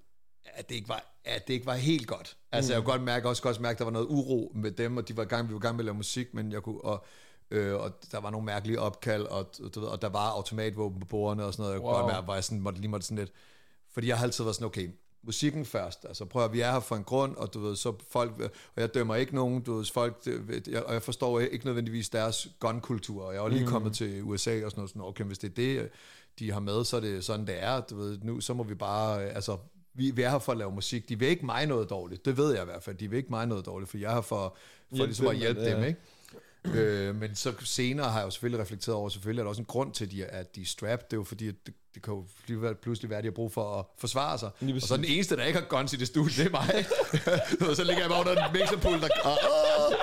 [0.53, 2.37] at det ikke var, at det ikke var helt godt.
[2.51, 4.97] Altså, jeg kunne godt mærke, også godt mærke, at der var noget uro med dem,
[4.97, 6.81] og de var gang, vi var i gang med at lave musik, men jeg kunne,
[6.85, 7.05] og,
[7.51, 11.05] øh, og der var nogle mærkelige opkald, og, du ved, og der var automatvåben på
[11.05, 11.81] bordene og sådan noget.
[11.81, 11.93] Wow.
[11.93, 13.31] godt mærke, hvor jeg sådan, måtte, lige måtte sådan lidt,
[13.93, 14.89] fordi jeg har altid været sådan, okay,
[15.23, 16.05] musikken først.
[16.05, 18.39] Altså prøv at vi er her for en grund, og du ved, så folk,
[18.75, 22.09] og jeg dømmer ikke nogen, du ved, folk, det, jeg, og jeg forstår ikke nødvendigvis
[22.09, 23.71] deres gunkultur, og jeg er lige mm.
[23.71, 25.89] kommet til USA og sådan noget, sådan, okay, hvis det er det,
[26.39, 28.75] de har med, så er det sådan, det er, du ved, nu, så må vi
[28.75, 29.57] bare, øh, altså,
[29.93, 31.09] vi, vi er her for at lave musik.
[31.09, 32.25] De vil ikke mig noget dårligt.
[32.25, 32.95] Det ved jeg i hvert fald.
[32.95, 34.55] De vil ikke mig noget dårligt, for jeg er her for,
[34.89, 35.75] for Hjælpe ligesom at dem, hjælpe ja.
[35.75, 35.99] dem, ikke?
[36.73, 39.65] Øh, men så senere har jeg jo selvfølgelig reflekteret over, selvfølgelig er der også en
[39.65, 41.05] grund til, at de er, at de er strapped.
[41.05, 42.25] Det er jo fordi, at det, det kan jo
[42.81, 44.49] pludselig- være, at de har brug for at forsvare sig.
[44.75, 46.85] Og så den eneste, der ikke har guns i det studie, det er mig.
[47.77, 49.03] Så ligger jeg bare under en mixerpult.
[49.03, 49.93] Og, åh,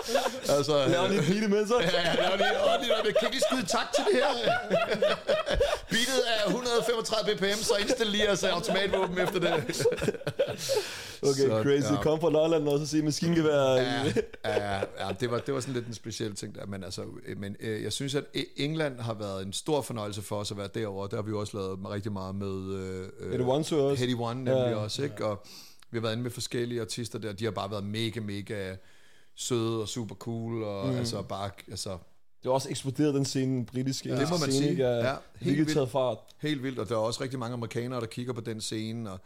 [0.57, 1.79] altså, Laver lige et beat imens, så?
[1.81, 4.33] Ja, ja, laver lige, åh, lige, jeg kan ikke lige skyde tak til det her.
[5.93, 9.53] Beatet er 135 bpm, så indstil lige altså automatvåben efter det.
[11.25, 11.93] Okay, Så, crazy.
[11.93, 12.03] ja.
[12.03, 13.75] Kom fra Lolland og så sige maskingevær.
[13.75, 14.05] Ja,
[14.45, 17.39] ja, ja det, var, det var sådan lidt en speciel ting der, men, altså, øh,
[17.39, 20.57] men øh, jeg synes, at E- England har været en stor fornøjelse for os at
[20.57, 21.09] være derovre.
[21.11, 22.75] Der har vi jo også lavet rigtig meget med...
[22.75, 24.05] Øh, Eddie One Tour også.
[24.05, 24.69] Heady One nemlig Ja.
[24.71, 24.77] ja.
[24.77, 25.27] også, ikke?
[25.27, 25.43] Og
[25.91, 28.75] vi har været inde med forskellige artister der, de har bare været mega, mega
[29.35, 30.99] søde og super cool, og mm.
[30.99, 31.99] altså bare, altså,
[32.43, 34.83] Det har også eksploderet den scene, britiske det må man scene, sige.
[34.85, 35.73] Er Ja, helt vildt.
[35.73, 36.19] taget fart.
[36.41, 39.19] Helt vildt, og der er også rigtig mange amerikanere, der kigger på den scene, og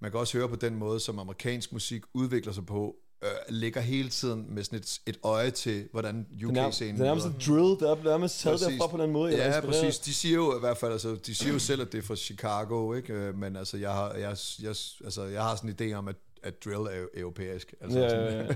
[0.00, 3.80] man kan også høre på den måde, som amerikansk musik udvikler sig på, øh, ligger
[3.80, 7.90] hele tiden med sådan et, et øje til, hvordan UK-scenen det er nærmest drill, der
[7.96, 8.78] er nærmest taget Præcis.
[8.78, 9.36] derfra på den måde.
[9.36, 9.98] Ja, præcis.
[9.98, 12.16] De siger jo i hvert fald, altså, de siger jo selv, at det er fra
[12.16, 13.12] Chicago, ikke?
[13.12, 16.16] Øh, Men altså, jeg har, jeg, jeg, altså, jeg har sådan en idé om, at,
[16.42, 17.74] at drill er europæisk.
[17.80, 18.46] Altså, Ja, ja, ja.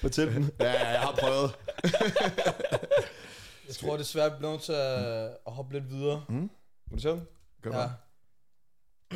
[0.00, 0.42] Fortæl dem.
[0.60, 1.50] ja, ja, jeg har prøvet.
[3.66, 6.24] Jeg tror desværre, vi bliver nødt til at, at hoppe lidt videre.
[6.28, 6.48] Vil
[6.92, 7.20] du se dem?
[7.62, 7.88] Gør Ja.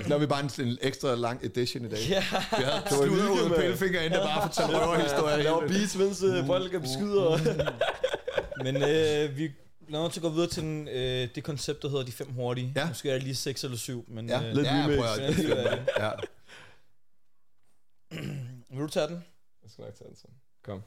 [0.02, 1.98] Så laver vi bare en, en ekstra lang edition i dag.
[2.08, 2.22] ja.
[2.58, 3.54] Vi havde ud mand.
[3.54, 5.34] af pillefinger, inden der bare fortalte røverhistorier.
[5.34, 7.28] Jeg laver beats, mens folk kan beskyde.
[7.28, 7.38] og-
[8.64, 9.52] Men øh, vi
[9.86, 12.32] bliver nødt til at gå videre til den, øh, det koncept, der hedder de fem
[12.32, 12.72] hurtige.
[12.76, 12.88] Ja.
[12.88, 15.38] Måske er det lige seks eller syv, men Ja, øh, Lidt ja, remix.
[15.98, 16.10] ja.
[18.70, 19.24] vil du tage den?
[19.62, 20.26] Jeg skal nok tage den så.
[20.64, 20.82] Kom.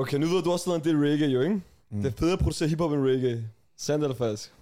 [0.00, 1.62] Okay, nu ved du, også lavet en del reggae, jo, ikke?
[1.90, 2.02] Mm.
[2.02, 3.50] Det er federe at producere hiphop end reggae.
[3.76, 4.52] Sandt eller falsk?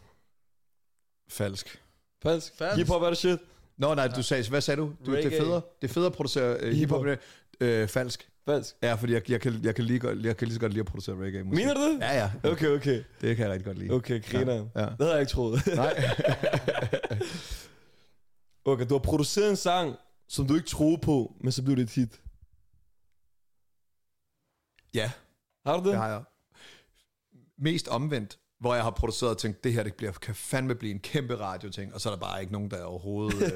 [1.28, 1.80] Falsk.
[2.22, 2.52] Falsk?
[2.58, 2.76] Falsk.
[2.76, 3.38] Hiphop er det shit.
[3.76, 4.92] Nå, nej, du sagde, hvad sagde du?
[5.06, 5.40] du det er Reggae.
[5.40, 7.04] federe, det er federe at producere uh, hiphop.
[7.06, 7.18] Hiphop.
[7.60, 8.28] Øh, falsk.
[8.46, 8.76] Falsk.
[8.82, 10.80] Ja, fordi jeg, jeg, kan, jeg, kan lige, godt- jeg kan lige så godt lide
[10.80, 11.64] at producere reggae musik.
[11.64, 11.98] Mener du det?
[12.00, 12.50] Ja, ja.
[12.50, 13.02] Okay, okay.
[13.20, 13.90] Det kan jeg rigtig godt lide.
[13.90, 14.54] Okay, griner.
[14.76, 14.80] Ja.
[14.80, 15.60] Det havde jeg ikke troet.
[15.66, 16.04] Nej.
[18.64, 19.96] Okay, du har produceret en sang,
[20.28, 22.20] som du ikke troede på, men så blev det et hit.
[24.94, 25.10] ja,
[25.68, 25.90] Har du det?
[25.92, 26.22] det har jeg.
[27.58, 30.92] Mest omvendt, hvor jeg har produceret og tænkt, det her det bliver, kan fandme blive
[30.92, 33.50] en kæmpe radioting, og så er der bare ikke nogen, der overhovedet øh,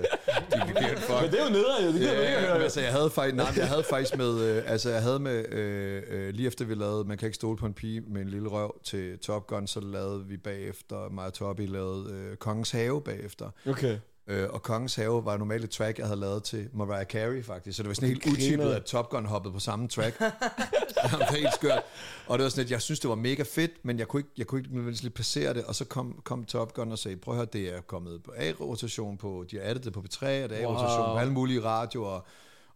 [0.53, 1.21] de giver en fuck.
[1.23, 1.93] Men det er jo nederen, jo.
[1.93, 2.63] Det kan Ja, ikke ja, høre.
[2.63, 6.03] altså, jeg havde faktisk, nej, jeg havde faktisk med, øh, altså, jeg havde med, øh,
[6.09, 8.49] øh, lige efter vi lavede, man kan ikke stole på en pige med en lille
[8.49, 13.03] røv til Top Gun, så lavede vi bagefter, mig og Tobi lavede øh, Kongens Have
[13.03, 13.51] bagefter.
[13.69, 13.99] Okay.
[14.27, 17.77] Øh, og Kongens Have var normalt et track, jeg havde lavet til Mariah Carey faktisk,
[17.77, 18.37] så det var sådan helt Griner.
[18.39, 20.21] utippet, at Top Gun hoppede på samme track.
[21.11, 21.83] det var helt skørt.
[22.27, 24.31] Og det var sådan, at jeg synes, det var mega fedt, men jeg kunne ikke,
[24.39, 27.17] jeg kunne ikke nødvendigvis lige placere det, og så kom, kom Top Gun og sagde,
[27.17, 30.27] prøv at høre, det er kommet på A-rotation, på, de har addet det på P3,
[30.27, 31.15] og det er A-rotation Wow.
[31.15, 32.21] på alle mulige radioer,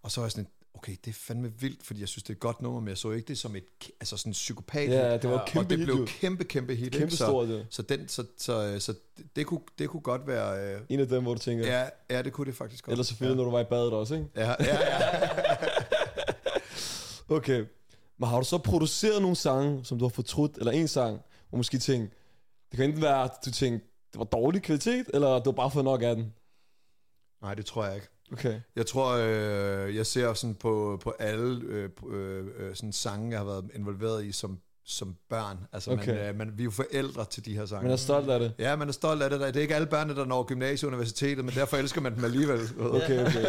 [0.02, 2.34] og så var jeg sådan, okay, det er fandme vildt, fordi jeg synes, det er
[2.34, 3.64] et godt nummer, men jeg så ikke det som et
[4.00, 4.88] altså sådan en psykopat.
[4.90, 6.04] Ja, det var et og kæmpe det hit, blev jo.
[6.06, 6.92] kæmpe, kæmpe hit.
[6.92, 7.16] Kæmpe ikke?
[7.16, 7.62] stort, så, ja.
[7.70, 8.94] så, den, så, så, så
[9.36, 10.74] det, kunne, det kunne godt være...
[10.74, 11.80] Øh, En af dem, hvor du tænker, ja.
[11.82, 12.92] ja, ja, det kunne det faktisk godt.
[12.92, 14.26] eller selvfølgelig, når du var i badet også, ikke?
[14.36, 15.28] Ja, ja, ja.
[17.28, 17.64] Okay.
[18.18, 21.56] Men har du så produceret nogle sange, som du har fortrudt, eller en sang, hvor
[21.56, 22.12] måske tænkt,
[22.70, 25.70] det kan enten være, at du tænkte, det var dårlig kvalitet, eller du har bare
[25.70, 26.32] fået nok af den?
[27.42, 28.08] Nej, det tror jeg ikke.
[28.32, 28.60] Okay.
[28.76, 33.38] Jeg tror, øh, jeg ser sådan på, på alle øh, øh, øh, sådan sange, jeg
[33.38, 35.58] har været involveret i som, som børn.
[35.72, 36.06] Altså, okay.
[36.14, 37.82] man, øh, man, vi er jo forældre til de her sange.
[37.82, 38.52] Men jeg er stolt af det.
[38.58, 39.40] Ja, man er stolt af det.
[39.40, 42.24] Det er ikke alle børnene, der når gymnasiet og universitetet, men derfor elsker man dem
[42.24, 42.60] alligevel.
[42.96, 43.44] Okay, okay.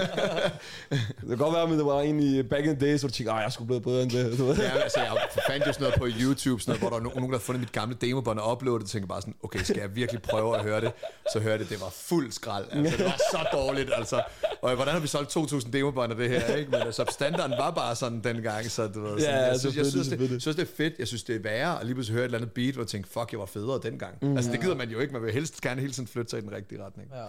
[0.91, 3.33] det kan godt være, men det var egentlig back in the days, hvor du tænkte,
[3.35, 4.37] jeg skulle blive bedre end det.
[4.39, 4.55] Du ved.
[4.55, 5.17] Ja, altså, jeg
[5.49, 7.43] fandt jo sådan noget på YouTube, sådan noget, hvor der var no- nogen, der havde
[7.43, 10.21] fundet mit gamle demobånd og uploadet det, og tænkte bare sådan, okay, skal jeg virkelig
[10.21, 10.91] prøve at høre det?
[11.33, 12.65] Så hørte det, det var fuld skrald.
[12.71, 14.21] Altså, det var så dårligt, altså.
[14.61, 16.71] Og hvordan har vi solgt 2.000 demobånd af det her, ikke?
[16.71, 19.85] Men altså, standarden var bare sådan dengang, så du ved, sådan, Ja, jeg, synes, jeg,
[19.85, 20.93] synes, det, synes, det er fedt.
[20.99, 22.87] Jeg synes, det er værre, og lige pludselig høre et eller andet beat, hvor jeg
[22.87, 24.17] tænkte, fuck, jeg var federe dengang.
[24.21, 25.13] Mm, altså, det gider man jo ikke.
[25.13, 27.11] Man vil helst gerne hele tiden flytte sig i den rigtige retning.
[27.13, 27.25] Ja.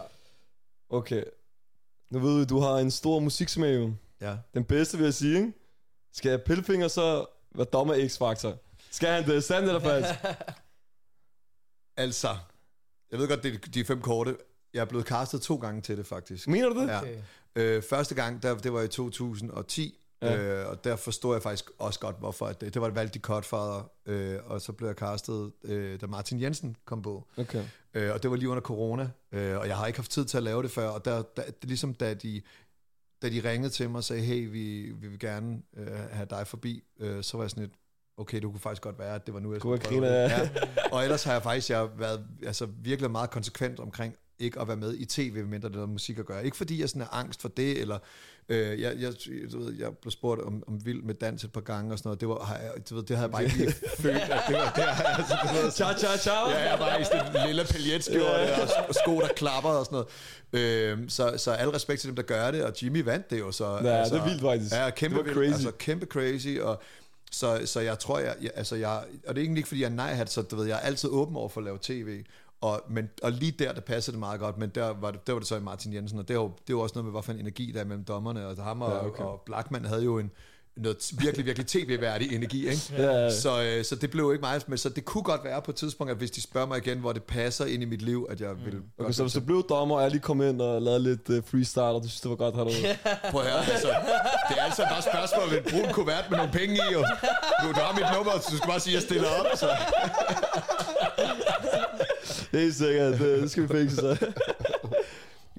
[0.90, 1.24] Okay.
[2.10, 3.92] Nu ved vi, du har en stor musiksmag, jo.
[4.20, 4.36] Ja.
[4.54, 5.52] Den bedste, vil jeg sige, ikke?
[6.12, 8.56] Skal Pilfinger så være dommer X-Factor?
[8.90, 9.44] Skal han det?
[9.44, 10.10] Sandt eller falsk?
[11.96, 12.36] Altså,
[13.10, 14.36] jeg ved godt, det er de fem korte.
[14.74, 16.48] Jeg er blevet castet to gange til det, faktisk.
[16.48, 16.88] Mener du det?
[16.88, 17.00] Ja.
[17.00, 17.18] Okay.
[17.56, 20.36] Øh, første gang, der, det var i 2010, Ja.
[20.36, 22.46] øh, og der forstår jeg faktisk også godt, hvorfor.
[22.46, 26.00] At det, det var et valgt i Godfather, øh, og så blev jeg castet, øh,
[26.00, 27.26] da Martin Jensen kom på.
[27.36, 27.64] Okay.
[27.94, 30.36] Øh, og det var lige under corona, øh, og jeg har ikke haft tid til
[30.36, 32.42] at lave det før, og der, der, er ligesom da de,
[33.22, 36.46] da de ringede til mig og sagde, hey, vi, vi vil gerne øh, have dig
[36.46, 37.74] forbi, øh, så var jeg sådan lidt,
[38.16, 40.06] okay, det kunne faktisk godt være, at det var nu, jeg skulle prøve.
[40.06, 40.50] Ja.
[40.92, 44.68] Og ellers har jeg faktisk jeg har været altså, virkelig meget konsekvent omkring ikke at
[44.68, 46.44] være med i tv, mindre det har med musik at gøre.
[46.44, 47.98] Ikke fordi jeg sådan er angst for det, eller
[48.48, 49.12] øh, jeg, jeg,
[49.52, 52.08] du ved, jeg blev spurgt om, om vild med dans et par gange og sådan
[52.08, 52.20] noget.
[52.20, 54.72] Det, var, har jeg, du ved, det havde jeg bare ikke følt, at det var
[54.76, 54.86] der.
[54.88, 56.50] Altså, du ved, Ciao, ciao, ciao.
[56.50, 60.04] Ja, jeg var i sådan en lille paljetskjorte og sko- der klapper og sådan
[60.52, 60.92] noget.
[60.92, 63.52] Øhm, så, så al respekt til dem, der gør det, og Jimmy vandt det jo
[63.52, 63.66] så.
[63.82, 64.74] Ja, det er vildt faktisk.
[64.74, 65.64] Ja, kæmpe Det var vildt, crazy.
[65.66, 66.82] Altså, kæmpe crazy, og
[67.30, 68.90] så, så jeg tror, jeg, jeg, altså jeg,
[69.26, 71.08] og det er egentlig ikke, fordi jeg er nej-hat, så du ved, jeg er altid
[71.08, 72.24] åben over for at lave tv,
[72.60, 75.32] og, men, og lige der, der passede det meget godt, men der var det, der
[75.32, 77.22] var det så i Martin Jensen, og det var, det var også noget med, hvad
[77.22, 79.22] for en energi der er mellem dommerne, og ham og, Ja, okay.
[79.24, 80.30] og Blackman havde jo en,
[80.76, 82.82] noget virkelig, virkelig tv-værdig energi, ikke?
[82.98, 83.30] Ja, ja.
[83.30, 85.74] Så, øh, så det blev ikke meget, men så det kunne godt være på et
[85.76, 88.40] tidspunkt, at hvis de spørger mig igen, hvor det passer ind i mit liv, at
[88.40, 88.80] jeg vil...
[88.98, 91.44] Okay, så hvis du blev dommer, og jeg lige kom ind og lavede lidt uh,
[91.50, 92.70] freestyle, og du synes, det var godt, har du...
[93.30, 93.88] Prøv at høre, altså,
[94.48, 97.04] det er altså bare spørgsmål med en brun kuvert med nogle penge i, og
[97.62, 99.68] du, du har mit nummer, så du skal bare sige, at jeg stiller op, så...
[102.52, 104.16] Helt sikkert, det, det skal vi fikse så.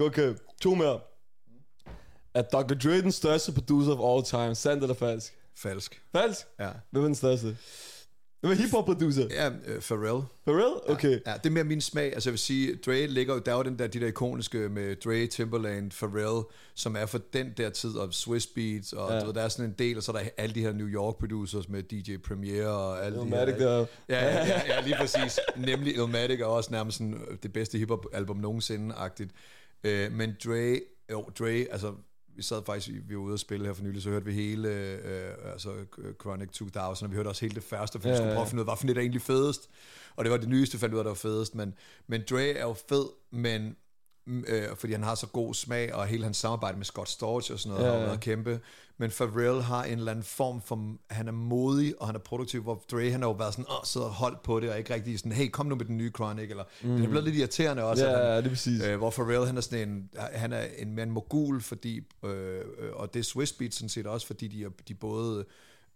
[0.01, 0.99] Okay, to mere.
[2.33, 2.73] Er Dr.
[2.73, 4.55] Dre den største producer of all time?
[4.55, 5.33] Sandt eller falsk?
[5.55, 6.01] Falsk.
[6.11, 6.47] Falsk?
[6.59, 6.69] Ja.
[6.91, 7.57] Hvem er den største?
[8.41, 9.27] Hvem er hiphop producer?
[9.31, 10.23] Ja, øh, Pharrell.
[10.45, 10.95] For real?
[10.95, 11.19] Okay.
[11.25, 12.13] Ja, det er mere min smag.
[12.13, 14.57] Altså jeg vil sige, Dre ligger jo, der er jo den der, de der ikoniske
[14.69, 16.43] med Dre, Timberland, Pharrell,
[16.75, 19.15] som er for den der tid, og Swiss Beats, og Ja.
[19.15, 19.21] ja.
[19.21, 20.87] du ved, der er sådan en del, og så er der alle de her New
[20.87, 23.67] York producers med DJ Premier og alle de Illmatic her.
[23.67, 23.85] der.
[24.09, 25.39] Ja, ja, ja, ja, lige præcis.
[25.57, 29.29] Nemlig Illmatic er også nærmest sådan øh, det bedste hiphop-album nogensinde-agtigt.
[29.83, 30.81] Øh, men Dre,
[31.11, 31.93] jo, Dre, altså,
[32.39, 34.69] vi sad faktisk, vi var ude at spille her for nylig, så hørte vi hele,
[34.69, 35.69] øh, altså
[36.21, 38.47] Chronic 2000, og vi hørte også hele det første, for vi Ja, skulle prøve at
[38.47, 39.69] finde ud af, hvad for det der egentlig fedest.
[40.15, 41.55] Og det var det nyeste, fandt ud af, der var fedest.
[41.55, 41.73] Men,
[42.07, 43.75] men Dre er jo fed, men
[44.27, 47.59] øh, fordi han har så god smag, og hele hans samarbejde med Scott Storch og
[47.59, 47.99] sådan noget ja, ja.
[47.99, 48.59] har været kæmpe.
[48.99, 52.61] Men Pharrell har en eller anden form for, han er modig, og han er produktiv,
[52.61, 55.19] hvor Dre, han har jo været sådan, åh, sidder holdt på det, og ikke rigtig
[55.19, 56.95] sådan, hey, kom nu med den nye Chronic, eller mm.
[56.95, 58.05] det er blevet lidt irriterende også.
[58.05, 58.83] Ja, han, ja, det er præcis.
[58.83, 62.57] Øh, hvor Pharrell, han er sådan en, han er en mere en mogul, fordi, øh,
[62.57, 65.45] øh, og det er Swiss Beats sådan set også, fordi de er, de både,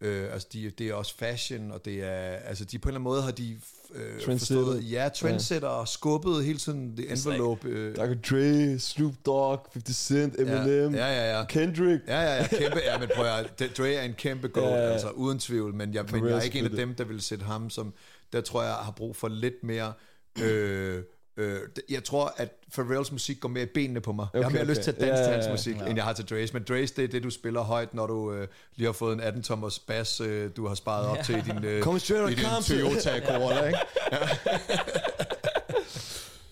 [0.03, 2.99] øh, altså de, det er også fashion, og det er, altså de på en eller
[2.99, 3.59] anden måde har de
[3.95, 7.67] øh, forstået, ja, trendsetter, og skubbet hele tiden det envelope.
[7.69, 8.13] Øh, Dr.
[8.29, 11.45] Dre, Snoop Dogg, 50 Cent, Eminem, Ja, ja, ja.
[11.45, 12.07] Kendrick.
[12.07, 14.85] Ja, ja, ja, kæmpe, ja, men prøv at Dre er en kæmpe goal, Ja, ja,
[14.85, 14.91] ja.
[14.91, 17.45] altså uden tvivl, men jeg, men jeg er ikke en af dem, der vil sætte
[17.45, 17.93] ham som,
[18.33, 19.93] der tror jeg har brug for lidt mere,
[20.41, 21.03] øh,
[21.37, 21.59] øh,
[21.89, 24.27] jeg tror, at Pharrells musik går mere i benene på mig.
[24.29, 24.69] Okay, jeg har mere okay.
[24.69, 25.51] lyst til at danse Ja, til ja, hans ja.
[25.51, 25.85] musik, Ja.
[25.85, 28.33] end jeg har til Dre's, men Dre's, det er det, du spiller højt, når du
[28.33, 31.63] øh, lige har fået en 18-tommers bass, øh, du har sparet op til i din,
[31.63, 32.45] øh, straight i din.
[32.63, 33.79] Toyota Corolla, ikke?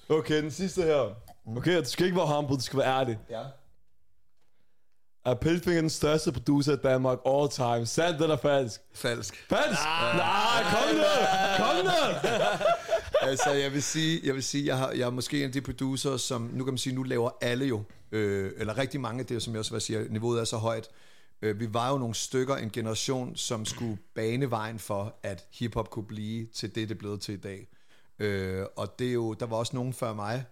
[0.10, 1.16] Okay, den sidste her.
[1.58, 3.18] Okay, du skal ikke være humble, du skal være ærlig.
[3.30, 3.42] Ja.
[5.26, 7.86] Er Pilfinger den største producer i Danmark all time?
[7.86, 8.82] Sandt eller falsk?
[8.96, 9.46] Falsk.
[9.50, 9.82] Falsk?
[10.16, 11.04] Nej, kom nu!
[11.58, 11.92] Kom nu!
[13.22, 15.61] Altså, jeg vil sige, jeg vil sige, jeg, har, jeg er måske en af de
[15.61, 19.36] producer, som, nu kan man sige, nu laver alle jo, øh, eller rigtig mange, det
[19.36, 20.89] er som jeg også vil sige, niveauet er så højt,
[21.41, 25.89] øh, vi var jo nogle stykker, en generation, som skulle bane vejen for, at hiphop
[25.89, 27.67] kunne blive til det, det blevet til i dag.
[28.19, 30.45] Øh, og det er jo, der var også nogen før mig,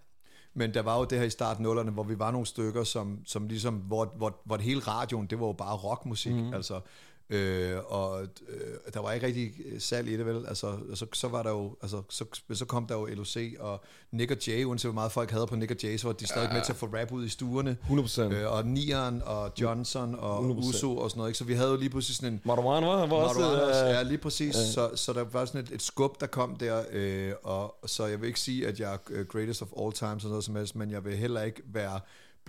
[0.53, 3.19] men der var jo det her i starten nullerne, hvor vi var nogle stykker, som,
[3.25, 6.53] som ligesom, hvor, hvor, hvor det hele radioen, det var jo bare rockmusik, mm.
[6.53, 6.81] altså.
[7.29, 10.45] Øh, og øh, der var ikke rigtig salg i det, vel?
[10.47, 14.31] Altså, så, så var der jo, altså, så, så kom der jo LOC og Nick
[14.31, 16.47] og Jay, uanset hvor meget folk havde på Nick og Jay, så var de stadig
[16.47, 16.53] ja.
[16.53, 17.77] med til at få rap ud i stuerne.
[17.89, 18.21] 100%.
[18.21, 20.43] Øh, og Nieren og Johnson og 100%.
[20.43, 21.37] Uso og sådan noget, ikke?
[21.37, 22.41] Så vi havde jo lige pludselig sådan en...
[22.43, 23.39] Marwan var, var også...
[23.39, 24.55] Marwan, ja, lige præcis.
[24.55, 24.65] Ja.
[24.65, 28.21] Så, så der var sådan et, et skub, der kom der, øh, og så jeg
[28.21, 30.75] vil ikke sige, at jeg er øh, greatest of all time, sådan noget som helst,
[30.75, 31.99] men jeg vil heller ikke være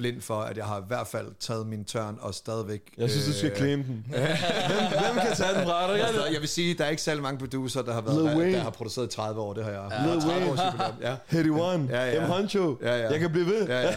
[0.00, 2.94] blind for, at jeg har i hvert fald taget min tørn og stadigvæk...
[2.98, 4.06] Jeg synes, øh, du skal claim den.
[4.08, 4.22] hvem,
[5.02, 6.06] hvem kan tage den fra dig?
[6.06, 8.70] Altså, jeg vil sige, der er ikke særlig mange producer, der har, været, der har
[8.70, 9.54] produceret i 30 år.
[9.54, 9.88] Det har jeg.
[9.90, 10.14] Ja.
[10.14, 10.62] Lil Wayne.
[11.00, 11.16] Ja.
[11.26, 11.88] Heady One.
[11.90, 12.26] Ja, ja.
[12.26, 12.30] M.
[12.30, 12.78] Honcho.
[12.82, 13.10] Ja, ja.
[13.10, 13.66] Jeg kan blive ved.
[13.66, 13.94] Ja, ja.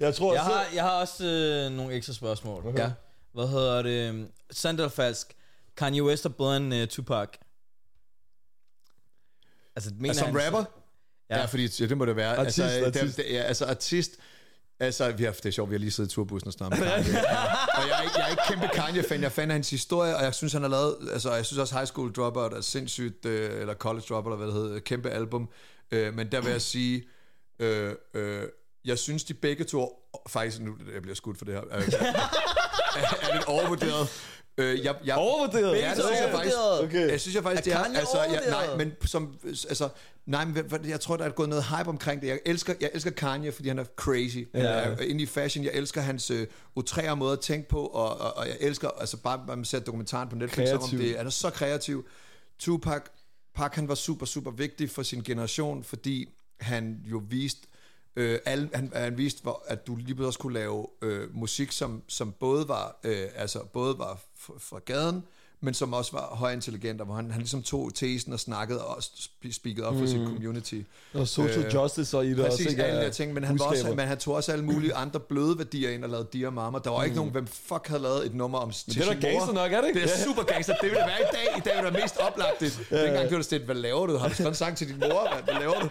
[0.06, 2.66] jeg tror jeg har, jeg har også øh, nogle ekstra spørgsmål.
[2.66, 2.78] Okay.
[2.78, 2.90] Ja.
[3.34, 4.28] Hvad hedder det?
[4.50, 5.36] Sandt eller falsk?
[5.76, 7.28] Kanye West er bedre end uh, Tupac.
[9.76, 10.64] Altså, mener altså, som han, rapper?
[11.30, 11.38] Ja.
[11.38, 12.36] ja, fordi ja, det må det være.
[12.36, 13.16] Artist, altså, artist.
[13.16, 14.10] Det, ja, altså artist.
[14.80, 16.78] Altså, vi har, det er sjovt, vi har lige siddet i turbussen og snart med
[16.78, 17.18] Kanye.
[17.78, 19.22] og jeg er, ikke, jeg er ikke kæmpe Kanye-fan.
[19.22, 20.96] Jeg fandt hans historie, og jeg synes, han har lavet...
[21.12, 23.26] Altså, jeg synes også, High School Dropout er sindssygt...
[23.26, 24.80] Øh, eller College Dropout, eller hvad det hedder.
[24.80, 25.48] Kæmpe album.
[25.90, 27.04] Øh, men der vil jeg sige...
[27.58, 28.42] Øh, øh,
[28.84, 29.96] jeg synes, de begge to...
[30.28, 31.62] Faktisk, nu jeg bliver skudt for det her.
[31.64, 31.82] Øh,
[32.96, 34.08] er, er lidt overvurderet.
[34.58, 35.78] Øh, jeg, jeg, Overvurderet?
[35.78, 36.56] Ja, det synes jeg faktisk.
[36.82, 37.10] Okay.
[37.10, 37.82] Jeg synes jeg faktisk, det er...
[37.82, 39.38] Kanye Altså, jeg, nej, men som...
[39.44, 39.88] Altså,
[40.26, 42.28] nej, men jeg tror, der er gået noget hype omkring det.
[42.28, 44.38] Jeg elsker, jeg elsker Kanye, fordi han er crazy.
[44.54, 45.64] Han er inde i fashion.
[45.64, 48.88] Jeg elsker hans øh, utrære måde at tænke på, og, og, og jeg elsker...
[48.88, 51.08] Altså, bare når man ser dokumentaren på Netflix, som om Kreativ.
[51.08, 52.06] det han er så kreativ.
[52.58, 53.02] Tupac,
[53.54, 56.28] Pac, han var super, super vigtig for sin generation, fordi
[56.60, 57.66] han jo viste
[58.16, 61.72] Øh, alle, han, han viste, hvor, at du lige pludselig også kunne lave øh, musik,
[61.72, 64.20] som, som både var øh, altså både var
[64.58, 65.24] fra gaden,
[65.60, 68.96] men som også var højintelligent, og hvor han, han ligesom tog tesen og snakkede og
[68.98, 70.00] sp- speakede op mm.
[70.00, 70.80] for sin community.
[71.14, 72.84] Og social Øh, justice og i det Præcis, også, ikke?
[72.84, 75.58] alle de ting, men han, var også, men han tog også alle mulige andre bløde
[75.58, 76.78] værdier ind og lavede Dear Mama.
[76.84, 79.28] Der var ikke nogen, hvem fuck havde lavet et nummer om til det er da
[79.28, 80.00] gangster nok, er det ikke?
[80.00, 80.74] Det er super gangster.
[80.74, 81.58] Det vil det være i dag.
[81.58, 82.60] I dag vil det være mest oplagt.
[82.60, 82.80] Det.
[82.90, 84.16] Ja, Dengang gjorde det sådan, hvad laver du?
[84.16, 85.28] Har du skrevet en sang til din mor?
[85.34, 85.88] Hvad, hvad laver du?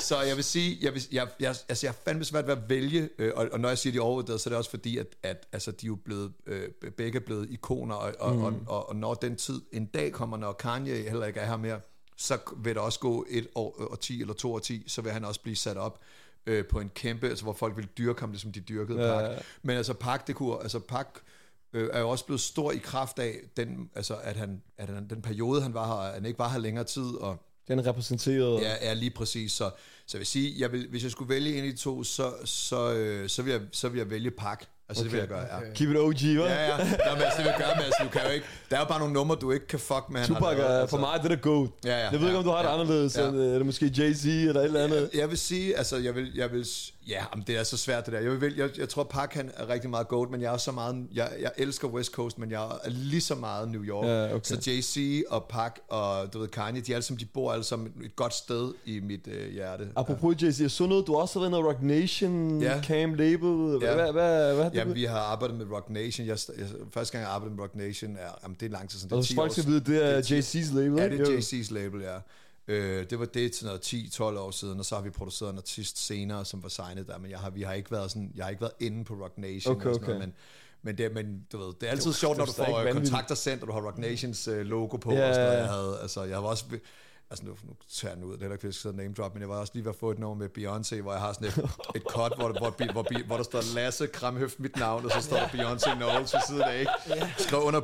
[0.00, 2.68] Så jeg vil sige, jeg, vil, jeg, jeg, altså jeg er fandme svært ved at
[2.68, 4.98] vælge, øh, og, og når jeg siger, de er overvurderet, så er det også fordi,
[4.98, 8.44] at, at altså, de er jo blevet, øh, begge blevet ikoner, og, og, mm.
[8.44, 11.56] og, og, og når den tid en dag kommer, når Kanye heller ikke er her
[11.56, 11.80] mere,
[12.16, 15.12] så vil der også gå et år og 10 eller to og 10, så vil
[15.12, 16.00] han også blive sat op
[16.46, 19.20] øh, på en kæmpe, altså hvor folk vil dyrke ham, ligesom de dyrkede Ja, ja,
[19.20, 19.34] ja.
[19.34, 19.44] Park.
[19.62, 21.20] Men altså Park, det kunne, altså Park
[21.72, 25.08] øh, er jo også blevet stor i kraft af, den, altså, at, han, at han,
[25.08, 27.36] den periode, han var her, at han ikke var her længere tid, og
[27.68, 28.60] Den repræsenterede...
[28.60, 29.52] Ja, ja, lige præcis.
[29.52, 29.70] Så,
[30.06, 32.32] så jeg vil sige, jeg vil, hvis jeg skulle vælge en af de to, så,
[32.44, 34.68] så, øh, så, vil, jeg, så vil jeg vælge Park.
[34.92, 35.72] Altså, okay, det vil jeg gøre, ja.
[35.74, 36.52] Keep it OG, hva'?
[36.52, 36.76] Ja, ja.
[36.78, 38.46] Nå, men altså, det vil jeg gøre, men altså, du kan jo ikke...
[38.70, 40.24] Der er jo bare nogle numre, du ikke kan fuck med.
[40.24, 40.96] Tupac er altså.
[40.96, 41.70] for mig det der GOAT.
[41.84, 43.16] Ja, ja, jeg ved ikke, ja, om du har det ja, anderledes.
[43.16, 43.22] ja.
[43.22, 43.54] Ja.
[43.54, 45.10] Er det måske Jay-Z eller et eller andet?
[45.14, 46.66] Jeg vil sige, altså, jeg vil, jeg vil,
[47.08, 48.20] ja, jamen, det er så svært det der.
[48.20, 50.64] Jeg, vil, jeg, jeg tror, Park han er rigtig meget goat, men jeg er også
[50.64, 54.06] så meget, jeg, jeg elsker West Coast, men jeg er lige så meget New York.
[54.06, 54.40] Ja, okay.
[54.42, 57.64] Så Jay-Z og Park og, du ved, Kanye, de er alle sammen, de bor alle
[57.64, 59.88] sammen et godt sted i mit øh, hjerte.
[59.96, 62.82] Apropos Jay-Z, jeg så noget, du også har været noget Rock Nation Ja.
[62.82, 63.78] Camp Label.
[63.82, 63.94] Ja.
[63.94, 66.26] Hvad, hvad, hvad, Jamen, vi har arbejdet med Rock Nation.
[66.26, 68.98] Jeg, jeg, første gang, jeg arbejdede med Rock Nation, er, jamen, det er lang tid
[68.98, 69.10] siden.
[69.10, 71.20] Det er Og 10 hvis folk skal vide, det er er Jay-Z's label, Ja, det
[71.20, 71.38] er.
[71.38, 72.16] Jay-Z's label, ja.
[72.68, 75.58] Øh, det var det til noget 10-12 år siden, og så har vi produceret en
[75.58, 78.44] artist senere, som var signet der, men jeg har, vi har ikke været sådan, jeg
[78.44, 80.12] har ikke været inde på Rock Nation Okay, og sådan okay.
[80.12, 80.34] noget, men,
[80.82, 83.62] men, det, men du ved, det er altid sjovt, når du får øh, kontrakter sendt,
[83.62, 86.22] og du har Rock Nations øh, logo på, Ja, og sådan noget, jeg havde, altså,
[86.22, 86.64] jeg var også,
[87.32, 89.48] altså nu, nu tager den ud, det er heller ikke, skal name drop, men jeg
[89.48, 91.70] var også lige ved at få et nummer med Beyoncé, hvor jeg har sådan et,
[91.94, 95.36] et cut, hvor, hvor, hvor, hvor, der står Lasse Kramhøft, mit navn, og så står
[95.36, 96.92] der Beyoncé Knowles ved siden af, ikke?
[97.38, 97.80] Skrev under,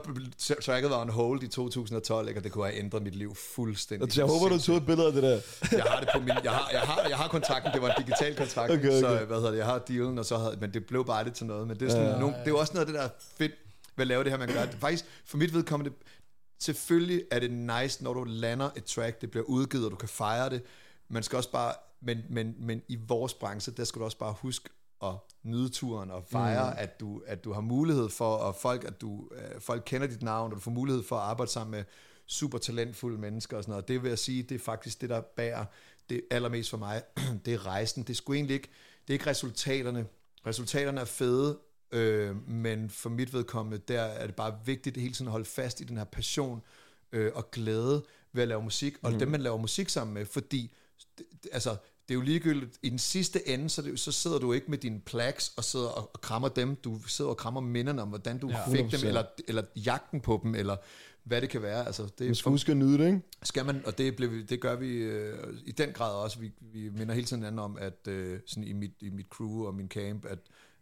[0.64, 2.40] tracket var on hold i 2012, ikke?
[2.40, 4.12] og det kunne have ændret mit liv fuldstændig.
[4.12, 5.40] Så jeg håber, du tog et billede af det der.
[5.72, 8.05] Jeg har det på min, jeg har, jeg har, jeg har kontrakten, det var en
[8.05, 9.01] digital kontrakt, Okay, okay.
[9.01, 11.34] så hvad hedder det, jeg har dealen, og så havde, men det blev bare lidt
[11.34, 12.18] til noget, men det er, sådan, Ja.
[12.18, 13.53] nogle, det er også noget af det der er fedt
[13.96, 14.64] ved at lave det her, man gør.
[14.64, 15.92] Det, faktisk, for mit vedkommende,
[16.59, 20.09] selvfølgelig er det nice, når du lander et track, det bliver udgivet, og du kan
[20.09, 20.62] fejre det,
[21.09, 24.32] man skal også bare, men, men, men i vores branche, der skal du også bare
[24.32, 24.70] huske
[25.02, 26.76] at nyde turen og fejre, mm.
[26.78, 30.22] at, du, at du har mulighed for, og folk, at du, øh, folk kender dit
[30.22, 31.84] navn, og du får mulighed for at arbejde sammen med
[32.26, 33.88] super talentfulde mennesker og sådan noget.
[33.88, 35.64] Det vil jeg sige, det er faktisk det, der bærer
[36.11, 37.02] det allermest for mig.
[37.44, 38.02] det er rejsen.
[38.02, 38.68] Det er sgu egentlig ikke,
[39.02, 40.06] det er ikke resultaterne.
[40.46, 41.59] Resultaterne er fede,
[41.93, 45.80] øh, men for mit vedkommende, der er det bare vigtigt hele tiden at holde fast
[45.80, 46.62] i den her passion
[47.12, 49.18] øh, og glæde ved at lave musik, og mm.
[49.18, 50.72] dem man laver musik sammen med, fordi
[51.53, 51.70] altså,
[52.09, 52.78] det er jo ligegyldigt.
[52.82, 55.89] I den sidste ende, så, det, så sidder du ikke med dine plaques og sidder
[55.89, 56.76] og, og krammer dem.
[56.76, 59.07] Du sidder og krammer minderne om, hvordan du ja, fik dem, 100%.
[59.07, 60.76] eller, eller jagten på dem, eller
[61.24, 61.86] hvad det kan være.
[61.86, 63.20] Altså, det Man er skal huske at nyde det, ikke?
[63.43, 66.39] skal man, og det, blev, det gør vi øh, i den grad også.
[66.39, 69.66] Vi, vi minder hele tiden hinanden om, at øh, sådan i, mit, i mit crew
[69.66, 70.39] og min camp, at,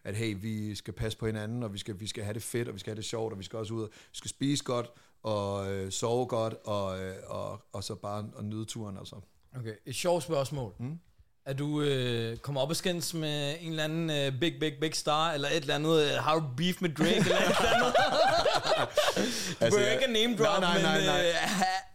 [0.07, 2.69] at hey, vi skal passe på hinanden, og vi skal, vi skal have det fedt,
[2.69, 4.65] og vi skal have det sjovt, og vi skal også ud og vi skal spise
[4.65, 4.87] godt,
[5.23, 8.97] og øh, sove godt, og, øh, og, og så bare at nyde turen.
[8.99, 9.17] Altså.
[9.59, 10.73] Okay, et sjovt spørgsmål.
[10.79, 10.99] Mm.
[11.47, 14.95] Er du øh, kommet op og skændes med en eller anden øh, big, big, big
[14.95, 17.95] star, eller et eller andet, øh, har du beef med Drake, eller et eller andet?
[19.61, 21.21] altså, jeg- ikke name drop, Nej, nej, nej, men nej.
[21.29, 21.35] Øh,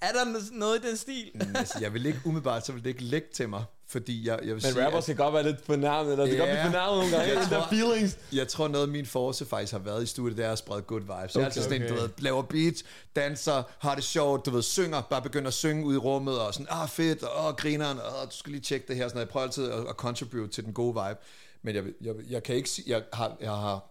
[0.02, 1.32] er, er der noget i den stil?
[1.36, 4.38] Mm, altså, jeg vil ikke umiddelbart, så vil det ikke lægge til mig, fordi jeg,
[4.40, 6.50] jeg vil Men sige, rapper at- skal godt være lidt fornærmet, eller det kan godt
[6.50, 6.56] Ja.
[6.56, 7.28] blive fornærmet nogle gange.
[7.34, 8.18] Jeg Den der tror- feelings.
[8.34, 10.82] Jeg tror, noget af min force faktisk har været i studiet, det er at sprede
[10.82, 11.12] good vibes.
[11.14, 12.02] Okay, jeg er altid sådan en, du okay.
[12.02, 12.84] ved, laver beats,
[13.16, 16.54] danser, har det sjovt, du ved, synger, bare begynder at synge ud i rummet, og
[16.54, 19.26] sådan, ah fedt, og oh, grineren, og du skal lige tjekke det her, sådan noget.
[19.26, 21.20] Jeg prøver altid at, at contribute til den gode vibe.
[21.64, 23.91] Men jeg, jeg, jeg kan ikke sige, jeg har, jeg har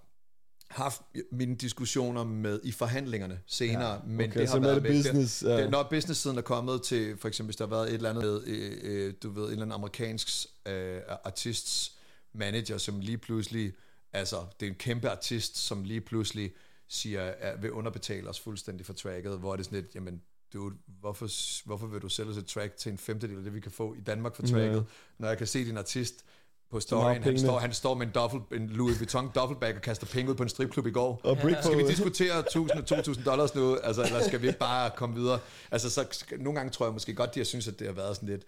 [0.70, 1.02] haft
[1.32, 5.38] mine diskussioner med i forhandlingerne senere, ja, men Okay, det har med været det business,
[5.38, 5.62] Det, ja.
[5.62, 8.24] det, når business-siden er kommet til, for eksempel hvis der har været et eller andet
[8.24, 11.96] med, øh, øh, du ved, en eller anden amerikansk øh, artists
[12.32, 13.72] manager, som lige pludselig,
[14.12, 16.52] altså det er en kæmpe artist, som lige pludselig
[16.88, 20.74] siger, at vil underbetale os fuldstændig for tracket, hvor er det sådan lidt, jamen, dude,
[21.00, 21.28] hvorfor,
[21.66, 23.94] hvorfor vil du sælge os et track til en femtedel af det, vi kan få
[23.94, 24.82] i Danmark for tracket, Ja.
[25.18, 26.24] når jeg kan se din artist
[26.70, 30.06] på storyen, han står, han står med en, duffel, en Louis Vuitton duffelbag og kaster
[30.06, 31.20] penge ud på en stripklub i går.
[31.24, 34.58] Og brick Skal vi diskutere 1000 og 2000 dollars nu, altså, eller skal vi ikke
[34.58, 35.38] bare komme videre?
[35.70, 38.16] Altså, så, nogle gange tror jeg måske godt, de har synes, at det har været
[38.16, 38.42] sådan lidt,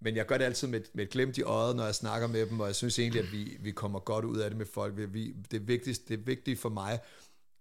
[0.00, 2.46] men jeg gør det altid med, med et glimt i øjet, når jeg snakker med
[2.46, 4.94] dem, og jeg synes egentlig, at vi, vi kommer godt ud af det med folk.
[4.96, 6.98] Vi, det, vigtigste, det vigtige for mig,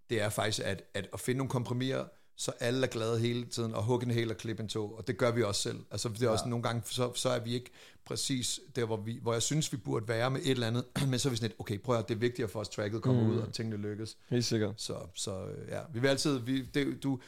[0.09, 2.05] det er faktisk at, at, at finde nogle kompromiser,
[2.38, 5.07] så alle er glade hele tiden, og hugge en hel og klippe en to, og
[5.07, 5.79] det gør vi også selv.
[5.91, 7.71] Altså det er også nogle gange, så, så er vi ikke
[8.05, 11.19] præcis der, hvor, vi, hvor jeg synes, vi burde være med et eller andet, men
[11.19, 13.23] så er vi sådan lidt, okay, prøv at det er vigtigere for os, tracket kommer
[13.23, 13.29] mm.
[13.29, 14.17] ud, og tingene lykkes.
[14.29, 14.81] Helt sikkert.
[14.81, 17.19] Så, så øh, ja, vi vil altid, vi, det, du,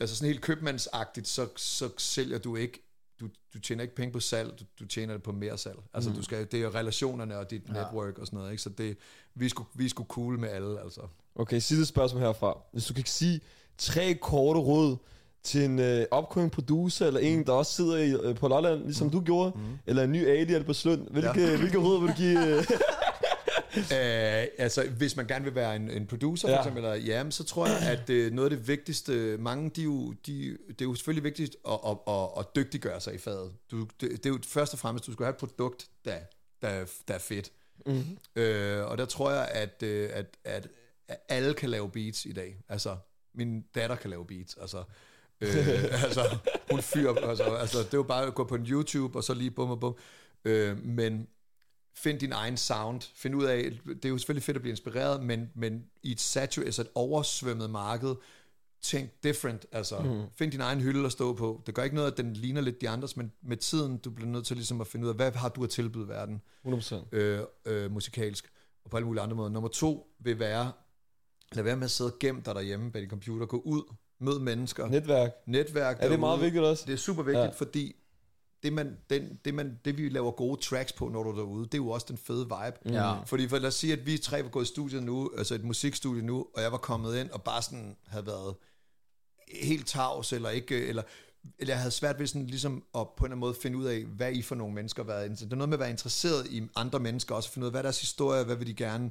[0.00, 2.82] altså sådan helt købmandsagtigt, så, så sælger du ikke,
[3.20, 5.78] du, du tjener ikke penge på salg, du, du tjener det på mere salg.
[5.94, 6.16] Altså mm.
[6.16, 7.72] du skal, det er relationerne og dit ja.
[7.72, 8.62] network og sådan noget, ikke?
[8.62, 8.96] så det,
[9.34, 11.00] vi skulle, vi skulle cool med alle, altså.
[11.34, 12.58] Okay, sidste spørgsmål herfra.
[12.72, 13.40] Hvis du kan sige
[13.82, 14.96] tre korte råd
[15.42, 19.10] til en øh, upcoming producer, eller en, der også sidder i, øh, på Lolland, ligesom
[19.10, 19.62] du gjorde, mm.
[19.86, 21.56] eller en ny Ali eller på Slund, hvilke, ja.
[21.60, 22.46] hvilke råd vil du give?
[22.46, 22.64] Øh?
[23.76, 23.82] Uh,
[24.64, 26.58] altså, hvis man gerne vil være en, en producer, for Ja.
[26.60, 30.12] eksempel, eller, ja, så tror jeg, at uh, noget af det vigtigste, mange, de jo,
[30.26, 33.52] de, det er jo selvfølgelig vigtigt at, at, at, at dygtiggøre sig i faget.
[33.70, 36.16] Du, det, det er jo først og fremmest, du skal have et produkt, der,
[36.62, 37.52] der, der er fedt.
[37.86, 38.16] Mm-hmm.
[38.36, 40.68] Uh, og der tror jeg, at, uh, at, at,
[41.08, 42.56] at alle kan lave beats i dag.
[42.68, 42.96] Altså,
[43.34, 44.84] min datter kan lave beats, altså...
[45.40, 45.48] øh,
[46.04, 46.38] altså,
[46.70, 49.34] hun fyrer, altså, altså, det er jo bare at gå på en YouTube, og så
[49.34, 49.94] lige bum og bum.
[50.44, 51.28] Øh, men
[51.94, 53.00] find din egen sound.
[53.14, 56.20] Find ud af, det er jo selvfølgelig fedt at blive inspireret, men, men i et
[56.20, 58.14] satur, altså et oversvømmet marked,
[58.82, 60.22] tænk different, altså mm.
[60.34, 61.62] find din egen hylde at stå på.
[61.66, 64.28] Det gør ikke noget, at den ligner lidt de andres, men med tiden, du bliver
[64.30, 66.94] nødt til ligesom at finde ud af, hvad har du at tilbyde verden, 100%.
[67.12, 68.52] øh, øh, musikalsk,
[68.84, 69.50] og på alle mulige andre måder.
[69.50, 70.72] Nummer to vil være,
[71.56, 73.82] lad være med at sidde gemt dig derhjemme bag din computer, gå ud,
[74.20, 75.30] mød mennesker, Netværk.
[75.46, 76.44] netværk Er det meget derude.
[76.44, 76.84] vigtigt også?
[76.86, 77.44] Det er super vigtigt, Ja.
[77.44, 77.50] ja.
[77.50, 77.96] fordi
[78.62, 81.64] det, man, den, det, man, det, vi laver gode tracks på, når du er derude,
[81.64, 82.94] det er jo også den fede vibe.
[82.94, 83.22] Ja.
[83.22, 85.64] Fordi for lad os sige, at vi tre var gået i studiet nu, altså et
[85.64, 88.54] musikstudie nu, og jeg var kommet ind og bare sådan havde været
[89.62, 91.02] helt tavs, eller ikke, eller,
[91.58, 93.84] eller jeg havde svært ved sådan ligesom at på en eller anden måde finde ud
[93.84, 95.30] af, hvad I for nogle mennesker har været.
[95.30, 97.80] Det er noget med at være interesseret i andre mennesker, også finde ud af, hvad
[97.80, 99.10] er deres historie, hvad vil de gerne,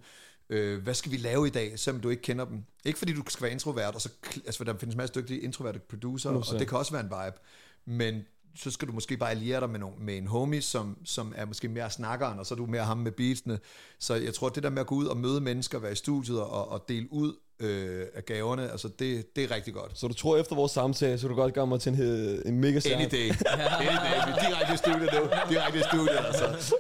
[0.52, 2.64] øh, hvad skal vi lave i dag, selvom du ikke kender dem.
[2.86, 5.40] Ikke fordi du skal være introvert, og så, altså for der findes masser af dygtige
[5.40, 6.58] introverte producer, og 100%.
[6.60, 7.38] det kan også være en vibe,
[7.86, 8.26] men
[8.56, 11.46] så skal du måske bare alliere dig med, nogle, med en homie, som, som er
[11.46, 13.60] måske mere snakkeren, og så er du mere ham med beatsene.
[14.00, 16.42] Så jeg tror, det der med at gå ud og møde mennesker, være i studiet
[16.42, 20.00] og, og dele ud øh, af gaverne, altså det, det er rigtig godt.
[20.00, 22.02] Så du tror efter vores samtale, så du godt gøre mig til en,
[22.46, 22.88] en mega Any day.
[22.94, 23.28] Any day.
[23.28, 25.30] Vi er direkte i studiet nu.
[25.50, 26.76] Direkte i studiet, altså.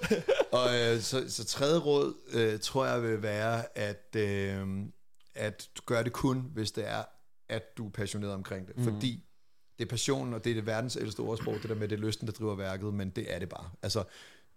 [0.51, 4.67] Og øh, så, så tredje råd, øh, tror jeg vil være, at, øh,
[5.35, 7.03] at du gør det kun, hvis det er,
[7.49, 8.77] at du er passioneret omkring det.
[8.77, 8.83] Mm.
[8.83, 9.23] Fordi
[9.79, 11.99] det er passionen, og det er det verdens ældste ordsprog, det der med, det er
[12.01, 13.69] lysten, der driver værket, men det er det bare.
[13.81, 14.03] Altså,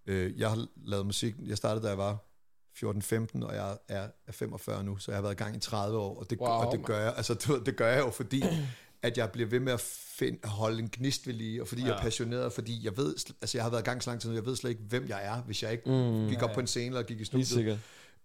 [0.06, 2.34] øh, jeg har lavet musik, jeg startede, da jeg var
[2.76, 5.98] 14-15, og jeg er, er 45 nu, så jeg har været i gang i 30
[5.98, 8.44] år, og det, Wow, og det gør jeg, altså ved, det gør jeg jo, fordi
[9.02, 9.80] at jeg bliver ved med at
[10.18, 11.88] find, holde en gnist ved lige, og fordi ja.
[11.88, 14.30] jeg er passioneret, fordi jeg ved, altså jeg har været i gang så lang tid
[14.30, 16.60] nu, jeg ved slet ikke, hvem jeg er, hvis jeg ikke mm, gik op på
[16.60, 17.78] en scene eller gik i studiet.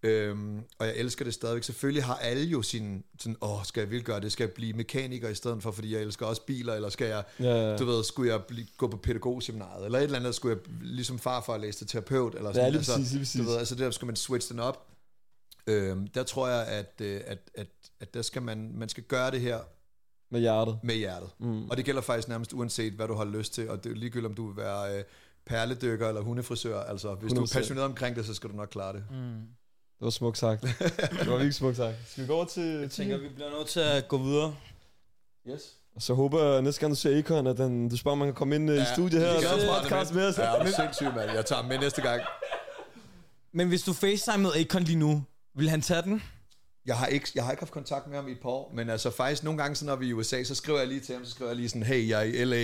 [0.04, 1.64] Øhm, og jeg elsker det stadigvæk.
[1.64, 4.32] Selvfølgelig har alle jo sin, sådan, åh, skal jeg virkelig gøre det?
[4.32, 7.24] Skal jeg blive mekaniker i stedet for, fordi jeg elsker også biler, eller skal jeg,
[7.40, 7.78] Ja, ja.
[7.78, 11.20] du ved, skulle jeg blive, gå på pædagogseminaret, eller et eller andet, skulle jeg ligesom
[11.20, 13.42] farfar læse til terapeut, eller sådan Ja, lige præcis, lige præcis.
[13.42, 14.88] Du ved, altså der skulle man switch den op.
[15.68, 17.68] Øhm, der tror jeg, at, øh, at, at,
[18.00, 19.60] at der skal man, man skal gøre det her
[20.32, 20.80] Med hjertet.
[20.84, 21.30] med hjertet.
[21.40, 21.70] Mm.
[21.70, 23.70] Og det gælder faktisk nærmest uanset, hvad du har lyst til.
[23.70, 25.04] Og det er ligegyldigt, om du vil være øh,
[25.46, 26.80] perledykker eller hundefrisør.
[26.80, 27.54] Altså, hvis du er 100%.
[27.54, 29.04] passioneret omkring det, så skal du nok klare det.
[29.12, 29.42] Mm.
[30.00, 30.62] Det var smukt sagt.
[30.62, 31.96] det var virkelig smukt sagt.
[32.08, 32.64] Skal vi gå over til...
[32.64, 34.56] Jeg tænker, vi bliver nødt til at gå videre.
[35.50, 35.62] Yes.
[35.96, 38.28] Og så håber jeg næste gang du ser Akon, at den, du spørger, om man
[38.28, 40.38] kan komme ind ja, i studiet her og lave en podcast med os.
[40.38, 41.32] Ja, det er sindssygt, mand.
[41.32, 42.22] Jeg tager ham med næste gang.
[43.52, 45.24] Men hvis du facetimede Akon lige nu,
[45.56, 46.24] vil han tage den?
[46.86, 48.90] Jeg har, ikke, jeg har ikke haft kontakt med ham i et par år, men
[48.90, 51.16] altså faktisk nogle gange, så når vi er i USA, så skriver jeg lige til
[51.16, 52.58] ham, så skriver jeg lige sådan, hey, jeg er i LA,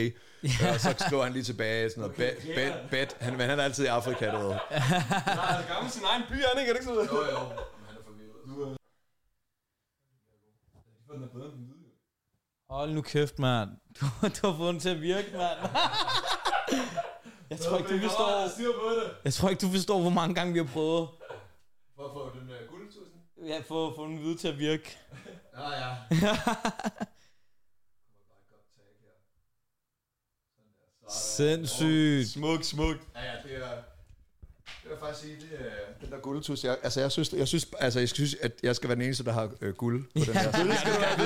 [0.43, 0.73] ja.
[0.73, 3.17] og så skriver han lige tilbage, sådan noget, bet, bet, bet.
[3.19, 4.47] Han, men han er altid i Afrika, du ved.
[4.71, 6.69] Han er gammel sin egen by, han ikke?
[6.69, 7.05] Er det ikke sådan?
[7.05, 7.39] Jo, jo,
[7.87, 8.77] han er forvirret.
[12.69, 13.69] Hold nu kæft, mand.
[14.01, 15.59] Du, du har fået den til at virke, mand.
[17.49, 18.29] Jeg tror ikke, du forstår...
[19.23, 21.07] Jeg tror ikke, du forstår, hvor mange gange vi har prøvet.
[21.95, 22.74] For at få den guldtusen?
[23.47, 24.97] Ja, at få den videre til at virke.
[25.57, 25.95] Ja, ja.
[31.09, 32.29] Sindssygt.
[32.29, 32.95] Smuk, smuk.
[33.15, 33.69] Ja, ja, det er...
[34.65, 35.65] Det vil jeg faktisk sige, det er
[36.01, 36.63] den der guldtus.
[36.63, 39.23] Jeg, altså, jeg synes, jeg synes, altså, jeg synes, at jeg skal være den eneste,
[39.23, 40.51] der har øh, guld på den her.
[40.51, 41.23] Det skal du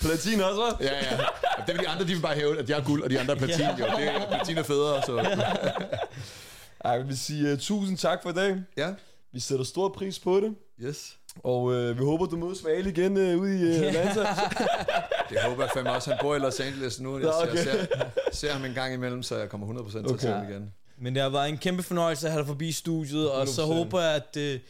[0.06, 0.84] Platin også, hva'?
[0.84, 1.24] Ja, ja.
[1.58, 3.20] Og det vil de andre, de vil bare hæve, at jeg er guld, og de
[3.20, 3.66] andre er platin.
[3.66, 3.86] Jo.
[3.86, 5.16] Det er, platin er federe, så...
[6.84, 8.62] Ej, jeg vil sige uh, tusind tak for i dag.
[8.76, 8.94] Ja.
[9.38, 10.54] Vi sætter stor pris på det.
[10.82, 11.16] Yes.
[11.44, 14.20] Og uh, vi håber, du mødes med Ali igen uh, ude i uh, Atlanta.
[15.30, 16.10] Det håber jeg fandme også.
[16.10, 17.18] Han bor i Los Angeles nu.
[17.18, 17.54] Jeg, Nå, okay.
[17.54, 17.86] jeg ser,
[18.32, 20.18] ser ham en gang imellem, så jeg kommer 100% til at Okay.
[20.18, 20.72] se ham igen.
[20.98, 23.64] Men det har været en kæmpe fornøjelse at have dig forbi studiet, og så 100%.
[23.64, 24.60] håber jeg, at øh,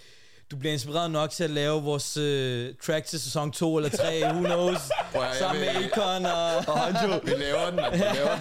[0.50, 4.22] du bliver inspireret nok til at lave vores øh, track til sæson 2 eller 3,
[4.24, 4.78] who knows,
[5.12, 6.56] Prøv at- jeg sammen med Akon og...
[6.74, 7.20] og Hanjo.
[7.24, 7.78] Vi laver den.
[7.92, 8.36] Vi laver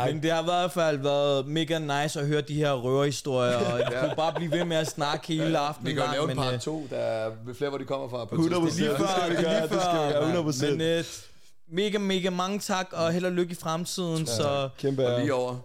[0.00, 0.14] den.
[0.14, 3.78] Men det har i hvert fald været mega nice at høre de her røverhistorier, og
[3.78, 6.36] vi kunne bare blive ved med at snakke hele aftenen Vi kan jo lave en
[6.36, 8.24] part øh, 2, der er flere, hvor de kommer fra.
[8.24, 8.78] På et 100 tidspunkt.
[8.80, 10.76] lige Det før, skal vi det gøre, lige det skal vi gøre, før, 100 mand.
[10.76, 11.04] Men øh,
[11.72, 15.38] mega, mega mange tak, og held og lykke i fremtiden, så Kæmpe Og lige ære.
[15.38, 15.56] over.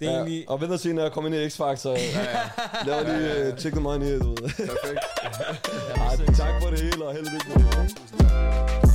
[0.00, 0.44] Det er Ja, egentlig...
[0.50, 1.98] og vent og se, når jeg kommer ind i X-Factor.
[2.86, 4.36] Lav lige uh, check the money, du ved.
[4.36, 5.00] Perfekt.
[5.96, 8.85] Ej, tak for det hele, og held og lykke med det.